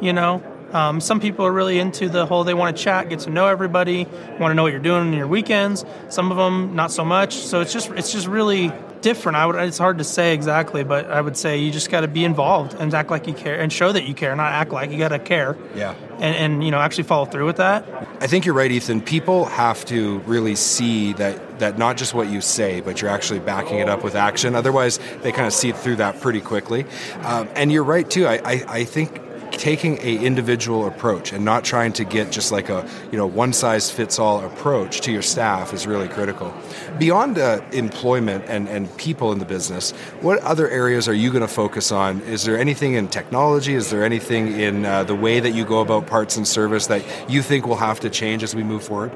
you 0.00 0.14
know. 0.14 0.42
Um, 0.72 1.00
some 1.00 1.20
people 1.20 1.44
are 1.44 1.52
really 1.52 1.78
into 1.78 2.08
the 2.08 2.24
whole 2.24 2.42
they 2.42 2.54
want 2.54 2.76
to 2.76 2.82
chat, 2.82 3.10
get 3.10 3.20
to 3.20 3.30
know 3.30 3.46
everybody, 3.46 4.06
want 4.40 4.50
to 4.50 4.54
know 4.54 4.62
what 4.62 4.72
you're 4.72 4.80
doing 4.80 5.02
on 5.02 5.12
your 5.12 5.28
weekends. 5.28 5.84
Some 6.08 6.30
of 6.32 6.38
them 6.38 6.74
not 6.74 6.90
so 6.90 7.04
much. 7.04 7.34
So 7.34 7.60
it's 7.60 7.72
just 7.72 7.90
it's 7.90 8.12
just 8.12 8.26
really 8.26 8.72
different. 9.04 9.36
I 9.36 9.44
would 9.44 9.56
it's 9.56 9.78
hard 9.78 9.98
to 9.98 10.04
say 10.04 10.32
exactly, 10.32 10.82
but 10.82 11.10
I 11.10 11.20
would 11.20 11.36
say 11.36 11.58
you 11.58 11.70
just 11.70 11.90
got 11.90 12.00
to 12.00 12.08
be 12.08 12.24
involved 12.24 12.72
and 12.74 12.92
act 12.94 13.10
like 13.10 13.26
you 13.26 13.34
care 13.34 13.60
and 13.60 13.70
show 13.70 13.92
that 13.92 14.04
you 14.04 14.14
care, 14.14 14.34
not 14.34 14.50
act 14.50 14.72
like 14.72 14.90
you 14.90 14.96
got 14.96 15.08
to 15.08 15.18
care. 15.18 15.56
Yeah. 15.76 15.94
And, 16.14 16.36
and 16.36 16.64
you 16.64 16.70
know 16.70 16.78
actually 16.78 17.04
follow 17.04 17.26
through 17.26 17.44
with 17.44 17.56
that. 17.56 17.86
I 18.20 18.26
think 18.26 18.46
you're 18.46 18.54
right, 18.54 18.70
Ethan. 18.70 19.02
People 19.02 19.44
have 19.44 19.84
to 19.86 20.20
really 20.20 20.54
see 20.54 21.12
that 21.14 21.58
that 21.58 21.76
not 21.76 21.96
just 21.96 22.14
what 22.14 22.28
you 22.30 22.40
say, 22.40 22.80
but 22.80 23.02
you're 23.02 23.10
actually 23.10 23.40
backing 23.40 23.78
it 23.78 23.88
up 23.88 24.02
with 24.02 24.14
action. 24.14 24.54
Otherwise, 24.54 24.98
they 25.22 25.32
kind 25.32 25.46
of 25.46 25.52
see 25.52 25.70
through 25.72 25.96
that 25.96 26.20
pretty 26.20 26.40
quickly. 26.40 26.86
Um, 27.22 27.48
and 27.54 27.70
you're 27.70 27.84
right 27.84 28.08
too. 28.08 28.26
I, 28.26 28.40
I, 28.44 28.64
I 28.68 28.84
think 28.84 29.20
taking 29.56 29.98
a 29.98 30.16
individual 30.18 30.86
approach 30.86 31.32
and 31.32 31.44
not 31.44 31.64
trying 31.64 31.92
to 31.92 32.04
get 32.04 32.30
just 32.30 32.52
like 32.52 32.68
a 32.68 32.88
you 33.10 33.18
know 33.18 33.26
one 33.26 33.52
size 33.52 33.90
fits 33.90 34.18
all 34.18 34.44
approach 34.44 35.00
to 35.02 35.12
your 35.12 35.22
staff 35.22 35.72
is 35.72 35.86
really 35.86 36.08
critical. 36.08 36.54
Beyond 36.98 37.38
uh, 37.38 37.60
employment 37.72 38.44
and, 38.48 38.68
and 38.68 38.94
people 38.96 39.32
in 39.32 39.38
the 39.38 39.44
business 39.44 39.92
what 40.20 40.38
other 40.40 40.68
areas 40.68 41.08
are 41.08 41.14
you 41.14 41.30
going 41.30 41.42
to 41.42 41.48
focus 41.48 41.92
on? 41.92 42.20
Is 42.22 42.44
there 42.44 42.58
anything 42.58 42.94
in 42.94 43.08
technology? 43.08 43.74
Is 43.74 43.90
there 43.90 44.04
anything 44.04 44.58
in 44.60 44.84
uh, 44.84 45.04
the 45.04 45.14
way 45.14 45.40
that 45.40 45.50
you 45.50 45.64
go 45.64 45.80
about 45.80 46.06
parts 46.06 46.36
and 46.36 46.46
service 46.46 46.86
that 46.88 47.02
you 47.30 47.42
think 47.42 47.66
will 47.66 47.76
have 47.76 48.00
to 48.00 48.10
change 48.10 48.42
as 48.42 48.54
we 48.54 48.62
move 48.62 48.84
forward? 48.84 49.12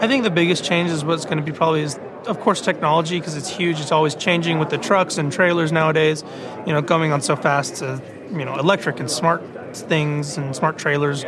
I 0.00 0.08
think 0.08 0.24
the 0.24 0.30
biggest 0.30 0.64
change 0.64 0.90
is 0.90 1.04
what's 1.04 1.24
going 1.24 1.38
to 1.38 1.44
be 1.44 1.52
probably 1.52 1.82
is 1.82 1.98
of 2.26 2.38
course 2.40 2.60
technology 2.60 3.18
because 3.18 3.36
it's 3.36 3.48
huge. 3.48 3.80
It's 3.80 3.92
always 3.92 4.14
changing 4.14 4.58
with 4.58 4.70
the 4.70 4.78
trucks 4.78 5.18
and 5.18 5.32
trailers 5.32 5.72
nowadays 5.72 6.22
you 6.66 6.72
know 6.72 6.82
coming 6.82 7.12
on 7.12 7.20
so 7.20 7.36
fast 7.36 7.76
to 7.76 8.00
you 8.32 8.44
know 8.44 8.58
electric 8.58 9.00
and 9.00 9.10
smart 9.10 9.42
things 9.76 10.36
and 10.36 10.54
smart 10.54 10.78
trailers. 10.78 11.24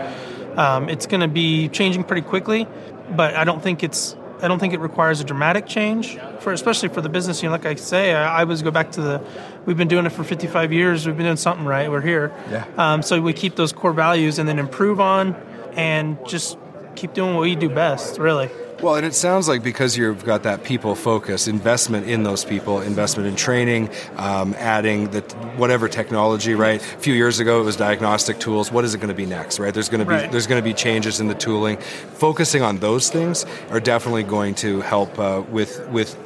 Um, 0.56 0.88
it's 0.88 1.06
going 1.06 1.20
to 1.20 1.28
be 1.28 1.68
changing 1.68 2.04
pretty 2.04 2.22
quickly, 2.22 2.66
but 3.10 3.34
I 3.34 3.44
don't 3.44 3.62
think 3.62 3.82
it's 3.82 4.16
I 4.42 4.48
don't 4.48 4.58
think 4.58 4.74
it 4.74 4.80
requires 4.80 5.20
a 5.20 5.24
dramatic 5.24 5.66
change 5.66 6.18
for 6.40 6.52
especially 6.52 6.88
for 6.88 7.00
the 7.00 7.08
business. 7.08 7.42
You 7.42 7.48
know, 7.48 7.52
like 7.52 7.66
I 7.66 7.76
say, 7.76 8.12
I, 8.12 8.38
I 8.38 8.42
always 8.42 8.62
go 8.62 8.70
back 8.70 8.92
to 8.92 9.00
the 9.00 9.22
we've 9.66 9.76
been 9.76 9.88
doing 9.88 10.04
it 10.04 10.10
for 10.10 10.24
55 10.24 10.72
years. 10.72 11.06
We've 11.06 11.16
been 11.16 11.26
doing 11.26 11.36
something 11.36 11.64
right. 11.64 11.90
We're 11.90 12.00
here. 12.00 12.32
Yeah. 12.50 12.66
Um, 12.76 13.02
so 13.02 13.20
we 13.20 13.32
keep 13.32 13.56
those 13.56 13.72
core 13.72 13.92
values 13.92 14.38
and 14.38 14.48
then 14.48 14.58
improve 14.58 15.00
on 15.00 15.34
and 15.74 16.18
just 16.26 16.58
keep 16.96 17.14
doing 17.14 17.34
what 17.34 17.42
we 17.42 17.54
do 17.54 17.68
best. 17.68 18.18
Really. 18.18 18.50
Well, 18.82 18.96
and 18.96 19.06
it 19.06 19.14
sounds 19.14 19.46
like 19.46 19.62
because 19.62 19.96
you've 19.96 20.24
got 20.24 20.42
that 20.42 20.64
people 20.64 20.96
focus, 20.96 21.46
investment 21.46 22.08
in 22.08 22.24
those 22.24 22.44
people, 22.44 22.80
investment 22.80 23.28
in 23.28 23.36
training, 23.36 23.90
um, 24.16 24.54
adding 24.58 25.08
the 25.12 25.20
whatever 25.56 25.88
technology. 25.88 26.54
Right. 26.54 26.82
A 26.82 26.98
few 26.98 27.14
years 27.14 27.38
ago, 27.38 27.60
it 27.60 27.64
was 27.64 27.76
diagnostic 27.76 28.40
tools. 28.40 28.72
What 28.72 28.84
is 28.84 28.92
it 28.92 28.98
going 28.98 29.08
to 29.08 29.14
be 29.14 29.24
next? 29.24 29.60
Right. 29.60 29.72
There's 29.72 29.88
going 29.88 30.00
to 30.00 30.04
be 30.04 30.14
Right. 30.14 30.32
there's 30.32 30.48
going 30.48 30.60
to 30.60 30.64
be 30.68 30.74
changes 30.74 31.20
in 31.20 31.28
the 31.28 31.34
tooling. 31.34 31.76
Focusing 31.76 32.62
on 32.62 32.78
those 32.78 33.08
things 33.08 33.46
are 33.70 33.78
definitely 33.78 34.24
going 34.24 34.56
to 34.56 34.80
help 34.80 35.16
uh, 35.16 35.42
with 35.48 35.88
with 35.90 36.18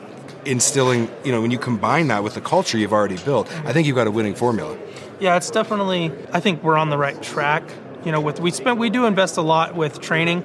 instilling. 0.47 1.11
You 1.25 1.33
know, 1.33 1.43
when 1.43 1.51
you 1.51 1.59
combine 1.59 2.09
that 2.09 2.25
with 2.25 2.35
the 2.35 2.41
culture 2.41 2.79
you've 2.79 2.95
already 2.95 3.19
built, 3.19 3.53
I 3.67 3.75
think 3.75 3.87
you've 3.87 3.97
got 3.97 4.07
a 4.07 4.11
winning 4.11 4.35
formula. 4.35 4.79
Yeah, 5.21 5.37
it's 5.37 5.51
definitely. 5.51 6.11
I 6.33 6.41
think 6.41 6.63
we're 6.63 6.79
on 6.79 6.89
the 6.89 6.97
right 6.99 7.21
track. 7.23 7.65
You 8.07 8.13
know, 8.13 8.21
with 8.23 8.41
we 8.41 8.51
spent 8.51 8.79
we 8.79 8.89
do 8.89 9.05
invest 9.05 9.37
a 9.37 9.43
lot 9.43 9.75
with 9.77 10.01
training. 10.01 10.43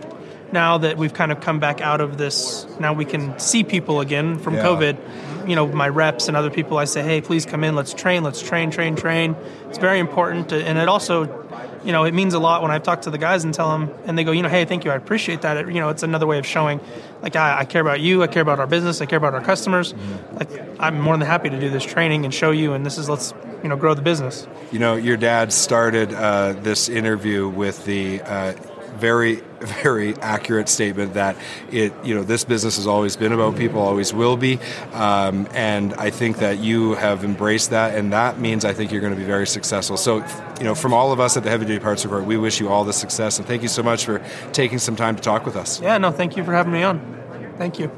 Now 0.52 0.78
that 0.80 0.98
we've 0.98 1.14
kind 1.14 1.32
of 1.32 1.40
come 1.40 1.60
back 1.60 1.82
out 1.82 2.02
of 2.02 2.18
this, 2.18 2.66
now 2.80 2.94
we 2.94 3.06
can 3.06 3.40
see 3.40 3.64
people 3.64 4.02
again 4.02 4.38
from 4.38 4.56
Yeah. 4.56 4.64
COVID. 4.64 4.98
You 5.48 5.56
know, 5.56 5.68
my 5.68 5.90
reps 5.90 6.28
and 6.28 6.38
other 6.38 6.52
people, 6.52 6.78
I 6.78 6.86
say, 6.86 7.02
hey, 7.02 7.20
please 7.22 7.46
come 7.46 7.64
in. 7.64 7.76
Let's 7.76 7.94
train. 7.94 8.24
Let's 8.24 8.42
train, 8.42 8.70
train, 8.70 8.96
train. 8.96 9.36
It's 9.70 9.80
very 9.80 10.00
important, 10.00 10.50
to, 10.50 10.64
and 10.64 10.78
it 10.78 10.88
also, 10.88 11.26
you 11.84 11.92
know, 11.92 12.04
it 12.04 12.14
means 12.14 12.36
a 12.36 12.40
lot 12.40 12.62
when 12.62 12.70
I've 12.70 12.84
talked 12.84 13.04
to 13.04 13.10
the 13.10 13.18
guys 13.18 13.44
and 13.44 13.52
tell 13.54 13.72
them, 13.72 13.90
and 14.06 14.16
they 14.18 14.24
go, 14.24 14.32
you 14.32 14.44
know, 14.44 14.50
hey, 14.50 14.66
thank 14.66 14.86
you, 14.86 14.92
I 14.92 14.96
appreciate 14.96 15.42
that. 15.42 15.58
It, 15.58 15.68
you 15.68 15.80
know, 15.80 15.90
it's 15.90 16.04
another 16.04 16.28
way 16.28 16.38
of 16.38 16.46
showing, 16.46 16.80
like, 17.24 17.36
I, 17.36 17.60
I 17.60 17.66
care 17.66 17.82
about 17.82 18.02
you, 18.02 18.22
I 18.22 18.28
care 18.28 18.44
about 18.44 18.60
our 18.60 18.68
business, 18.68 19.02
I 19.02 19.08
care 19.08 19.18
about 19.18 19.34
our 19.34 19.42
customers. 19.42 19.96
Like, 20.34 20.50
I'm 20.80 21.00
more 21.00 21.18
than 21.18 21.26
happy 21.26 21.50
to 21.50 21.60
do 21.60 21.72
this 21.72 21.84
training 21.86 22.24
and 22.24 22.34
show 22.34 22.52
you, 22.52 22.74
and 22.74 22.86
this 22.86 23.00
is 23.00 23.10
let's, 23.10 23.34
you 23.64 23.70
know, 23.70 23.78
grow 23.78 23.96
the 23.96 24.04
business. 24.04 24.48
You 24.72 24.78
know, 24.80 24.96
your 24.96 25.18
dad 25.18 25.52
started 25.52 26.14
uh, 26.14 26.54
this 26.54 26.88
interview 26.88 27.50
with 27.50 27.84
the 27.86 28.22
uh, 28.22 28.54
very, 29.02 29.42
very 29.60 30.16
accurate 30.18 30.70
statement 30.70 31.16
that 31.16 31.36
it, 31.72 31.92
you 32.04 32.14
know, 32.14 32.24
this 32.24 32.46
business 32.46 32.78
has 32.78 32.86
always 32.86 33.16
been 33.16 33.32
about 33.34 33.58
people, 33.58 33.82
always 33.82 34.14
will 34.14 34.38
be, 34.38 34.60
um, 34.94 35.48
and 35.54 35.94
I 35.96 36.12
think 36.12 36.38
that 36.38 36.60
you 36.60 36.94
have 36.94 37.26
embraced 37.26 37.72
that, 37.72 37.96
and 37.96 38.14
that 38.14 38.40
means 38.40 38.64
I 38.64 38.74
think 38.74 38.92
you're 38.92 39.02
going 39.02 39.14
to 39.14 39.20
be 39.20 39.26
very 39.26 39.48
successful. 39.48 39.98
So, 39.98 40.24
you 40.60 40.64
know, 40.64 40.76
from 40.76 40.94
all 40.94 41.12
of 41.12 41.20
us 41.20 41.36
at 41.36 41.44
the 41.44 41.50
Heavy 41.50 41.66
Duty 41.66 41.80
Parts 41.80 42.06
Report, 42.06 42.26
we 42.26 42.38
wish 42.38 42.60
you 42.62 42.70
all 42.70 42.84
the 42.84 42.94
success, 42.94 43.40
and 43.40 43.48
thank 43.48 43.64
you 43.64 43.68
so 43.68 43.84
much 43.84 44.06
for 44.06 44.24
taking 44.54 44.78
some 44.78 44.96
time 44.96 45.16
to 45.16 45.22
talk 45.22 45.46
with 45.46 45.56
us. 45.56 45.82
Yeah, 45.82 45.98
no, 45.98 46.12
thank 46.12 46.38
you 46.38 46.44
for 46.44 46.54
having 46.54 46.72
me 46.72 46.84
on. 46.84 47.00
Thank 47.58 47.80
you. 47.80 47.92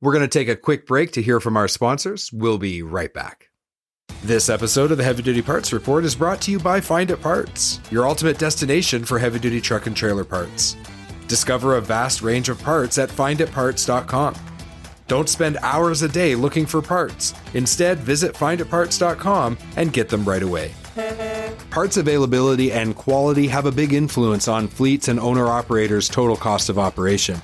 We're 0.00 0.12
going 0.12 0.28
to 0.28 0.38
take 0.38 0.48
a 0.48 0.56
quick 0.56 0.86
break 0.86 1.12
to 1.12 1.22
hear 1.22 1.40
from 1.40 1.56
our 1.56 1.68
sponsors. 1.68 2.30
We'll 2.32 2.58
be 2.58 2.82
right 2.82 3.14
back. 3.14 3.48
This 4.26 4.48
episode 4.48 4.90
of 4.90 4.98
the 4.98 5.04
Heavy 5.04 5.22
Duty 5.22 5.40
Parts 5.40 5.72
Report 5.72 6.04
is 6.04 6.16
brought 6.16 6.40
to 6.42 6.50
you 6.50 6.58
by 6.58 6.80
FinditParts, 6.80 7.92
your 7.92 8.08
ultimate 8.08 8.38
destination 8.38 9.04
for 9.04 9.20
heavy 9.20 9.38
duty 9.38 9.60
truck 9.60 9.86
and 9.86 9.96
trailer 9.96 10.24
parts. 10.24 10.76
Discover 11.28 11.76
a 11.76 11.80
vast 11.80 12.22
range 12.22 12.48
of 12.48 12.60
parts 12.60 12.98
at 12.98 13.08
finditparts.com. 13.08 14.34
Don't 15.06 15.28
spend 15.28 15.58
hours 15.62 16.02
a 16.02 16.08
day 16.08 16.34
looking 16.34 16.66
for 16.66 16.82
parts. 16.82 17.34
Instead, 17.54 17.98
visit 17.98 18.34
finditparts.com 18.34 19.56
and 19.76 19.92
get 19.92 20.08
them 20.08 20.24
right 20.24 20.42
away. 20.42 20.74
Parts 21.70 21.96
availability 21.96 22.72
and 22.72 22.96
quality 22.96 23.46
have 23.46 23.66
a 23.66 23.70
big 23.70 23.92
influence 23.92 24.48
on 24.48 24.66
fleets 24.66 25.06
and 25.06 25.20
owner 25.20 25.46
operators' 25.46 26.08
total 26.08 26.36
cost 26.36 26.68
of 26.68 26.80
operation. 26.80 27.40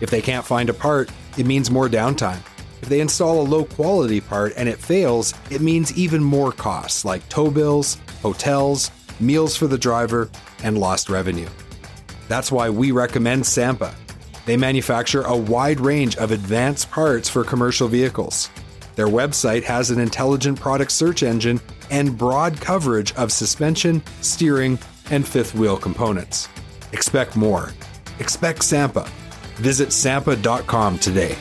If 0.00 0.08
they 0.08 0.22
can't 0.22 0.46
find 0.46 0.70
a 0.70 0.74
part, 0.74 1.10
it 1.36 1.44
means 1.44 1.70
more 1.70 1.88
downtime. 1.88 2.40
If 2.84 2.90
they 2.90 3.00
install 3.00 3.40
a 3.40 3.48
low 3.48 3.64
quality 3.64 4.20
part 4.20 4.52
and 4.58 4.68
it 4.68 4.76
fails, 4.78 5.32
it 5.50 5.62
means 5.62 5.96
even 5.96 6.22
more 6.22 6.52
costs 6.52 7.02
like 7.02 7.26
tow 7.30 7.50
bills, 7.50 7.96
hotels, 8.20 8.90
meals 9.18 9.56
for 9.56 9.66
the 9.66 9.78
driver, 9.78 10.28
and 10.62 10.76
lost 10.76 11.08
revenue. 11.08 11.48
That's 12.28 12.52
why 12.52 12.68
we 12.68 12.90
recommend 12.90 13.44
Sampa. 13.44 13.94
They 14.44 14.58
manufacture 14.58 15.22
a 15.22 15.34
wide 15.34 15.80
range 15.80 16.16
of 16.16 16.30
advanced 16.30 16.90
parts 16.90 17.26
for 17.26 17.42
commercial 17.42 17.88
vehicles. 17.88 18.50
Their 18.96 19.08
website 19.08 19.62
has 19.62 19.90
an 19.90 19.98
intelligent 19.98 20.60
product 20.60 20.92
search 20.92 21.22
engine 21.22 21.62
and 21.90 22.18
broad 22.18 22.60
coverage 22.60 23.14
of 23.14 23.32
suspension, 23.32 24.02
steering, 24.20 24.78
and 25.10 25.26
fifth 25.26 25.54
wheel 25.54 25.78
components. 25.78 26.50
Expect 26.92 27.34
more. 27.34 27.70
Expect 28.18 28.58
Sampa. 28.58 29.08
Visit 29.56 29.88
sampa.com 29.88 30.98
today. 30.98 31.34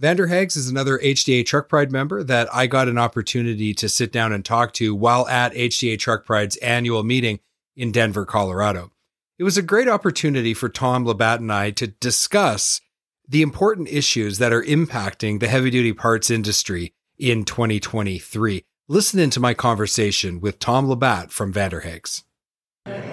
Vander 0.00 0.28
Haag's 0.28 0.56
is 0.56 0.70
another 0.70 0.98
HDA 0.98 1.44
Truck 1.44 1.68
Pride 1.68 1.92
member 1.92 2.24
that 2.24 2.48
I 2.54 2.66
got 2.66 2.88
an 2.88 2.96
opportunity 2.96 3.74
to 3.74 3.86
sit 3.86 4.10
down 4.10 4.32
and 4.32 4.42
talk 4.42 4.72
to 4.74 4.94
while 4.94 5.28
at 5.28 5.52
HDA 5.52 5.98
Truck 5.98 6.24
Pride's 6.24 6.56
annual 6.56 7.02
meeting 7.02 7.40
in 7.76 7.92
Denver, 7.92 8.24
Colorado. 8.24 8.92
It 9.38 9.44
was 9.44 9.58
a 9.58 9.62
great 9.62 9.88
opportunity 9.88 10.54
for 10.54 10.70
Tom 10.70 11.04
Labat 11.04 11.36
and 11.36 11.52
I 11.52 11.70
to 11.72 11.88
discuss 11.88 12.80
the 13.28 13.42
important 13.42 13.88
issues 13.88 14.38
that 14.38 14.54
are 14.54 14.64
impacting 14.64 15.38
the 15.38 15.48
heavy 15.48 15.68
duty 15.68 15.92
parts 15.92 16.30
industry 16.30 16.94
in 17.18 17.44
2023. 17.44 18.64
Listen 18.88 19.20
into 19.20 19.38
my 19.38 19.52
conversation 19.52 20.40
with 20.40 20.58
Tom 20.58 20.86
Labat 20.86 21.30
from 21.30 21.52
Vander 21.52 21.80
Haag's. 21.80 22.24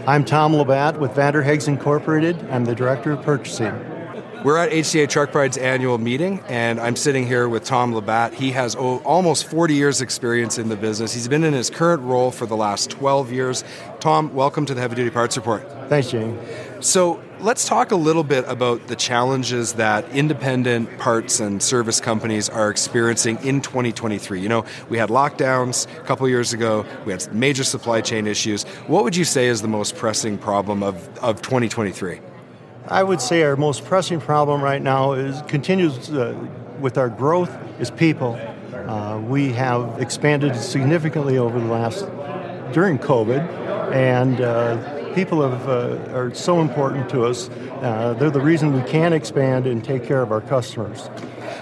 I'm 0.07 0.23
Tom 0.23 0.53
Labat 0.53 0.99
with 0.99 1.11
Vander 1.15 1.43
Haag's 1.43 1.67
Incorporated. 1.67 2.41
I'm 2.49 2.63
the 2.63 2.75
Director 2.75 3.11
of 3.11 3.23
Purchasing. 3.23 3.96
We're 4.43 4.57
at 4.57 4.71
HDA 4.71 5.09
Truck 5.09 5.31
Pride's 5.31 5.57
annual 5.57 5.97
meeting, 5.97 6.41
and 6.47 6.79
I'm 6.79 6.95
sitting 6.95 7.25
here 7.25 7.49
with 7.49 7.63
Tom 7.63 7.91
Labat. 7.91 8.33
He 8.33 8.51
has 8.51 8.75
almost 8.75 9.49
40 9.49 9.73
years' 9.73 9.99
experience 9.99 10.59
in 10.59 10.69
the 10.69 10.75
business. 10.75 11.11
He's 11.11 11.27
been 11.27 11.43
in 11.43 11.53
his 11.53 11.71
current 11.71 12.03
role 12.03 12.29
for 12.29 12.45
the 12.45 12.55
last 12.55 12.91
12 12.91 13.31
years. 13.31 13.63
Tom, 13.99 14.31
welcome 14.35 14.67
to 14.67 14.75
the 14.75 14.79
Heavy 14.79 14.95
Duty 14.95 15.09
Parts 15.09 15.37
Report. 15.37 15.67
Thanks, 15.89 16.11
Jane. 16.11 16.39
So, 16.81 17.19
let's 17.39 17.67
talk 17.67 17.91
a 17.91 17.95
little 17.95 18.23
bit 18.23 18.45
about 18.47 18.85
the 18.85 18.95
challenges 18.95 19.73
that 19.73 20.07
independent 20.11 20.99
parts 20.99 21.39
and 21.39 21.61
service 21.61 21.99
companies 21.99 22.47
are 22.47 22.69
experiencing 22.69 23.39
in 23.43 23.61
2023. 23.61 24.39
You 24.39 24.49
know, 24.49 24.65
we 24.87 24.99
had 24.99 25.09
lockdowns 25.09 25.87
a 25.97 26.03
couple 26.03 26.29
years 26.29 26.53
ago, 26.53 26.85
we 27.05 27.11
had 27.11 27.33
major 27.33 27.63
supply 27.63 28.01
chain 28.01 28.27
issues. 28.27 28.65
What 28.85 29.03
would 29.03 29.15
you 29.15 29.25
say 29.25 29.47
is 29.47 29.63
the 29.63 29.67
most 29.67 29.95
pressing 29.95 30.37
problem 30.37 30.83
of, 30.83 30.95
of 31.19 31.41
2023? 31.41 32.19
I 32.89 33.03
would 33.03 33.19
say 33.19 33.43
our 33.43 33.57
most 33.57 33.83
pressing 33.83 34.21
problem 34.21 34.61
right 34.61 34.81
now 34.81 35.11
is 35.11 35.41
continues 35.43 36.09
uh, 36.09 36.33
with 36.79 36.97
our 36.97 37.09
growth 37.09 37.51
is 37.81 37.91
people. 37.91 38.39
Uh, 38.73 39.19
we 39.19 39.51
have 39.51 40.01
expanded 40.01 40.55
significantly 40.55 41.37
over 41.37 41.59
the 41.59 41.65
last 41.65 42.05
during 42.71 42.97
COVID, 42.97 43.93
and 43.93 44.39
uh, 44.39 45.13
people 45.13 45.41
have, 45.41 45.67
uh, 45.67 46.17
are 46.17 46.33
so 46.33 46.61
important 46.61 47.09
to 47.09 47.25
us. 47.25 47.49
Uh, 47.81 48.15
they're 48.17 48.29
the 48.29 48.39
reason 48.39 48.71
we 48.71 48.89
can 48.89 49.11
expand 49.11 49.67
and 49.67 49.83
take 49.83 50.05
care 50.05 50.21
of 50.21 50.31
our 50.31 50.41
customers. 50.41 51.09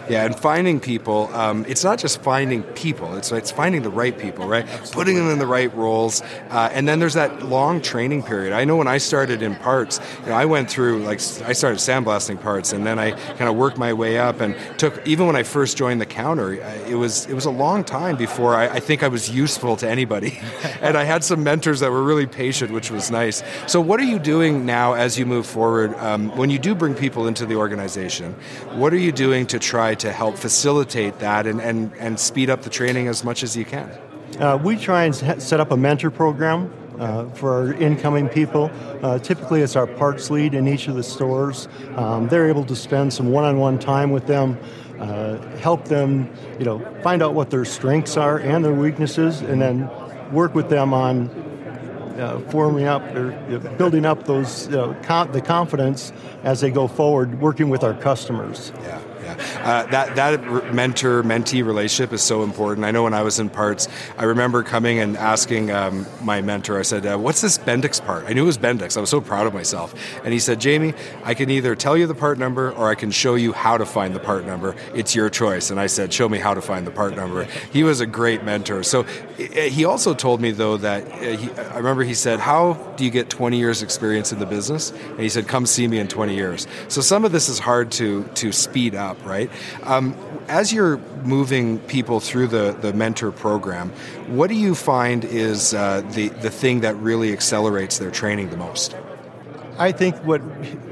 Yeah, 0.10 0.26
and 0.26 0.38
finding 0.38 0.80
people, 0.80 1.34
um, 1.34 1.66
it's 1.68 1.84
not 1.84 1.98
just 2.00 2.22
finding 2.22 2.64
people, 2.64 3.18
it's, 3.18 3.32
it's 3.32 3.52
finding 3.52 3.82
the 3.82 3.90
right 3.90 4.18
people, 4.18 4.48
right? 4.48 4.66
Putting 4.92 5.16
them 5.16 5.30
in 5.30 5.40
the 5.40 5.48
right 5.48 5.74
roles. 5.74 6.22
Uh, 6.50 6.70
and 6.72 6.88
then 6.88 7.00
there's 7.00 7.16
that 7.16 7.44
long 7.44 7.82
training 7.82 8.24
period. 8.24 8.54
I 8.54 8.66
know 8.66 8.76
when 8.76 8.88
I 8.88 9.00
started 9.00 9.42
in 9.42 9.56
parts, 9.56 10.00
you 10.22 10.30
know, 10.30 10.36
I 10.36 10.46
went 10.46 10.70
through, 10.70 11.04
like, 11.04 11.20
I 11.44 11.54
started 11.54 11.80
sandblasting 11.80 12.42
parts, 12.42 12.74
and 12.74 12.86
then 12.86 13.00
I 13.00 13.12
kind 13.12 13.50
of 13.50 13.56
worked 13.56 13.78
my 13.78 13.94
way 13.94 14.20
up 14.20 14.42
and 14.42 14.56
took, 14.78 15.06
even 15.08 15.26
when 15.26 15.36
I 15.36 15.44
first 15.44 15.78
joined 15.78 16.00
the 16.02 16.06
counter, 16.06 16.62
uh, 16.62 16.88
it 16.88 16.96
was, 16.96 17.26
it 17.26 17.34
was 17.34 17.46
a 17.46 17.52
long 17.52 17.84
time 17.84 18.16
before 18.16 18.56
I, 18.56 18.68
I 18.68 18.80
think 18.80 19.02
I 19.02 19.08
was 19.08 19.30
useful 19.30 19.76
to 19.78 19.90
anybody. 19.90 20.40
and 20.82 20.98
I 20.98 21.04
had 21.04 21.24
some 21.24 21.44
mentors 21.44 21.80
that 21.80 21.92
were 21.92 22.04
really 22.04 22.28
patient, 22.28 22.72
which 22.72 22.92
was 22.92 23.10
nice. 23.10 23.44
So, 23.68 23.82
what 23.82 24.00
are 24.00 24.04
you 24.04 24.20
doing 24.20 24.66
now 24.66 24.94
as 24.94 25.18
you 25.18 25.26
move 25.26 25.46
forward? 25.46 25.96
Um, 25.96 26.36
when 26.38 26.50
you 26.50 26.60
do 26.60 26.76
bring 26.76 26.94
people 26.94 27.28
into 27.28 27.46
the 27.46 27.56
organization, 27.56 28.34
what 28.74 28.94
are 28.94 29.00
you 29.00 29.12
doing 29.12 29.48
to 29.48 29.60
try 29.60 29.95
to 29.96 30.12
help 30.12 30.38
facilitate 30.38 31.20
that 31.20 31.48
and, 31.48 31.62
and, 31.62 31.92
and 31.98 32.20
speed 32.20 32.50
up 32.50 32.62
the 32.62 32.70
training 32.70 33.08
as 33.08 33.24
much 33.24 33.44
as 33.44 33.56
you 33.56 33.66
can? 33.66 33.90
Uh, 34.40 34.60
we 34.62 34.76
try 34.76 35.04
and 35.06 35.16
set 35.16 35.60
up 35.60 35.72
a 35.72 35.78
mentor 35.78 36.12
program 36.12 36.72
uh, 37.00 37.30
for 37.30 37.54
our 37.54 37.74
incoming 37.74 38.30
people. 38.30 38.72
Uh, 39.02 39.20
typically, 39.20 39.62
it's 39.62 39.76
our 39.76 39.88
parts 39.88 40.30
lead 40.30 40.54
in 40.54 40.68
each 40.68 40.88
of 40.88 40.96
the 40.96 41.04
stores. 41.04 41.68
Um, 41.96 42.28
they're 42.28 42.48
able 42.48 42.66
to 42.66 42.76
spend 42.76 43.14
some 43.14 43.32
one-on-one 43.32 43.80
time 43.80 44.12
with 44.12 44.28
them, 44.28 44.58
uh, 45.00 45.38
help 45.58 45.86
them, 45.86 46.30
you 46.60 46.66
know, 46.66 46.80
find 47.02 47.22
out 47.22 47.34
what 47.34 47.50
their 47.50 47.66
strengths 47.66 48.18
are 48.18 48.40
and 48.40 48.64
their 48.64 48.74
weaknesses, 48.74 49.42
and 49.42 49.62
then 49.62 49.90
work 50.32 50.56
with 50.56 50.70
them 50.70 50.94
on 50.94 51.30
uh, 52.18 52.40
forming 52.50 52.86
up 52.86 53.04
or 53.14 53.32
building 53.78 54.06
up 54.06 54.26
those 54.26 54.68
con- 55.04 55.32
the 55.32 55.42
confidence 55.42 56.14
as 56.44 56.62
they 56.62 56.72
go 56.72 56.88
forward, 56.88 57.42
working 57.42 57.70
with 57.70 57.84
our 57.84 57.94
customers. 57.94 58.72
Yeah, 58.82 59.02
yeah. 59.22 59.36
Uh, 59.66 59.84
that 59.88 60.16
that 60.16 60.74
mentor 60.76 61.24
mentee 61.24 61.66
relationship 61.66 62.14
is 62.14 62.22
so 62.22 62.44
important. 62.44 62.86
I 62.86 62.92
know 62.92 63.02
when 63.02 63.16
I 63.16 63.24
was 63.24 63.40
in 63.40 63.50
parts, 63.50 63.90
I 64.16 64.26
remember 64.26 64.62
coming 64.62 65.00
and 65.00 65.18
asking 65.18 65.72
um, 65.72 66.06
my 66.22 66.44
mentor. 66.44 66.78
I 66.78 66.84
said, 66.84 67.04
uh, 67.04 67.18
"What's 67.18 67.42
this 67.42 67.58
Bendix 67.58 68.00
part?" 68.00 68.26
I 68.28 68.34
knew 68.34 68.44
it 68.44 68.46
was 68.46 68.60
Bendix. 68.60 68.96
I 68.96 69.02
was 69.02 69.10
so 69.10 69.22
proud 69.22 69.48
of 69.48 69.56
myself. 69.56 69.96
And 70.24 70.32
he 70.32 70.38
said, 70.38 70.62
"Jamie, 70.62 70.94
I 71.24 71.34
can 71.34 71.50
either 71.50 71.76
tell 71.76 71.98
you 71.98 72.06
the 72.06 72.14
part 72.14 72.38
number 72.38 72.72
or 72.74 72.90
I 72.92 72.96
can 72.96 73.10
show 73.10 73.34
you 73.34 73.54
how 73.54 73.76
to 73.76 73.88
find 73.88 74.14
the 74.14 74.20
part 74.20 74.46
number. 74.46 74.76
It's 74.94 75.16
your 75.16 75.32
choice." 75.32 75.72
And 75.72 75.80
I 75.80 75.88
said, 75.88 76.14
"Show 76.14 76.30
me 76.30 76.38
how 76.38 76.54
to 76.54 76.62
find 76.62 76.86
the 76.86 76.92
part 76.92 77.16
number." 77.16 77.46
He 77.74 77.84
was 77.84 78.02
a 78.02 78.06
great 78.06 78.44
mentor. 78.44 78.84
So 78.84 79.02
he 79.38 79.84
also 79.84 80.14
told 80.14 80.42
me 80.42 80.52
though 80.52 80.78
that 80.78 81.12
uh, 81.12 81.18
he, 81.18 81.52
I 81.52 81.78
remember 81.78 82.04
he 82.04 82.14
said, 82.14 82.40
"How 82.40 82.74
do 82.98 83.04
you 83.04 83.10
get 83.10 83.32
20 83.32 83.58
years 83.58 83.82
experience 83.82 84.32
in 84.32 84.38
the 84.38 84.46
business?" 84.46 84.92
And 84.92 85.22
he 85.22 85.30
said, 85.30 85.48
"Come 85.48 85.66
see 85.66 85.88
me 85.88 85.98
in 85.98 86.08
20 86.08 86.36
years." 86.36 86.68
So 86.88 87.02
some 87.02 87.26
of 87.26 87.32
this 87.32 87.50
is 87.50 87.58
hard 87.58 87.92
to 87.94 88.26
to 88.36 88.52
speed 88.52 88.94
up, 88.94 89.18
right? 89.26 89.50
Um, 89.84 90.16
as 90.48 90.72
you're 90.72 90.98
moving 91.24 91.80
people 91.80 92.20
through 92.20 92.48
the, 92.48 92.78
the 92.82 92.94
mentor 92.94 93.32
program, 93.32 93.90
what 94.28 94.48
do 94.48 94.56
you 94.56 94.76
find 94.76 95.26
is 95.26 95.74
uh, 95.74 96.02
the, 96.12 96.30
the 96.30 96.50
thing 96.50 96.82
that 96.82 96.96
really 96.98 97.34
accelerates 97.34 97.98
their 97.98 98.12
training 98.12 98.50
the 98.50 98.58
most? 98.58 98.96
I 99.78 99.92
think 99.92 100.16
what 100.18 100.42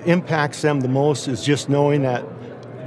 impacts 0.05 0.61
them 0.61 0.81
the 0.81 0.89
most 0.89 1.27
is 1.27 1.43
just 1.43 1.69
knowing 1.69 2.01
that 2.03 2.25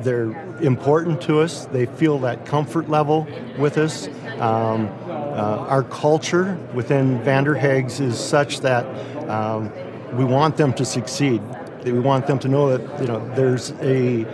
they're 0.02 0.30
important 0.62 1.20
to 1.22 1.40
us. 1.40 1.66
They 1.66 1.86
feel 1.86 2.18
that 2.20 2.46
comfort 2.46 2.88
level 2.88 3.26
with 3.58 3.78
us. 3.78 4.08
Um, 4.38 4.88
uh, 5.08 5.66
our 5.68 5.82
culture 5.82 6.58
within 6.74 7.22
Vander 7.22 7.54
Haag's 7.54 8.00
is 8.00 8.18
such 8.18 8.60
that 8.60 8.84
um, 9.28 9.72
we 10.16 10.24
want 10.24 10.56
them 10.56 10.72
to 10.74 10.84
succeed. 10.84 11.42
We 11.84 12.00
want 12.00 12.26
them 12.26 12.38
to 12.40 12.48
know 12.48 12.76
that 12.76 13.00
you 13.00 13.06
know 13.06 13.26
there's 13.34 13.70
a 13.80 14.24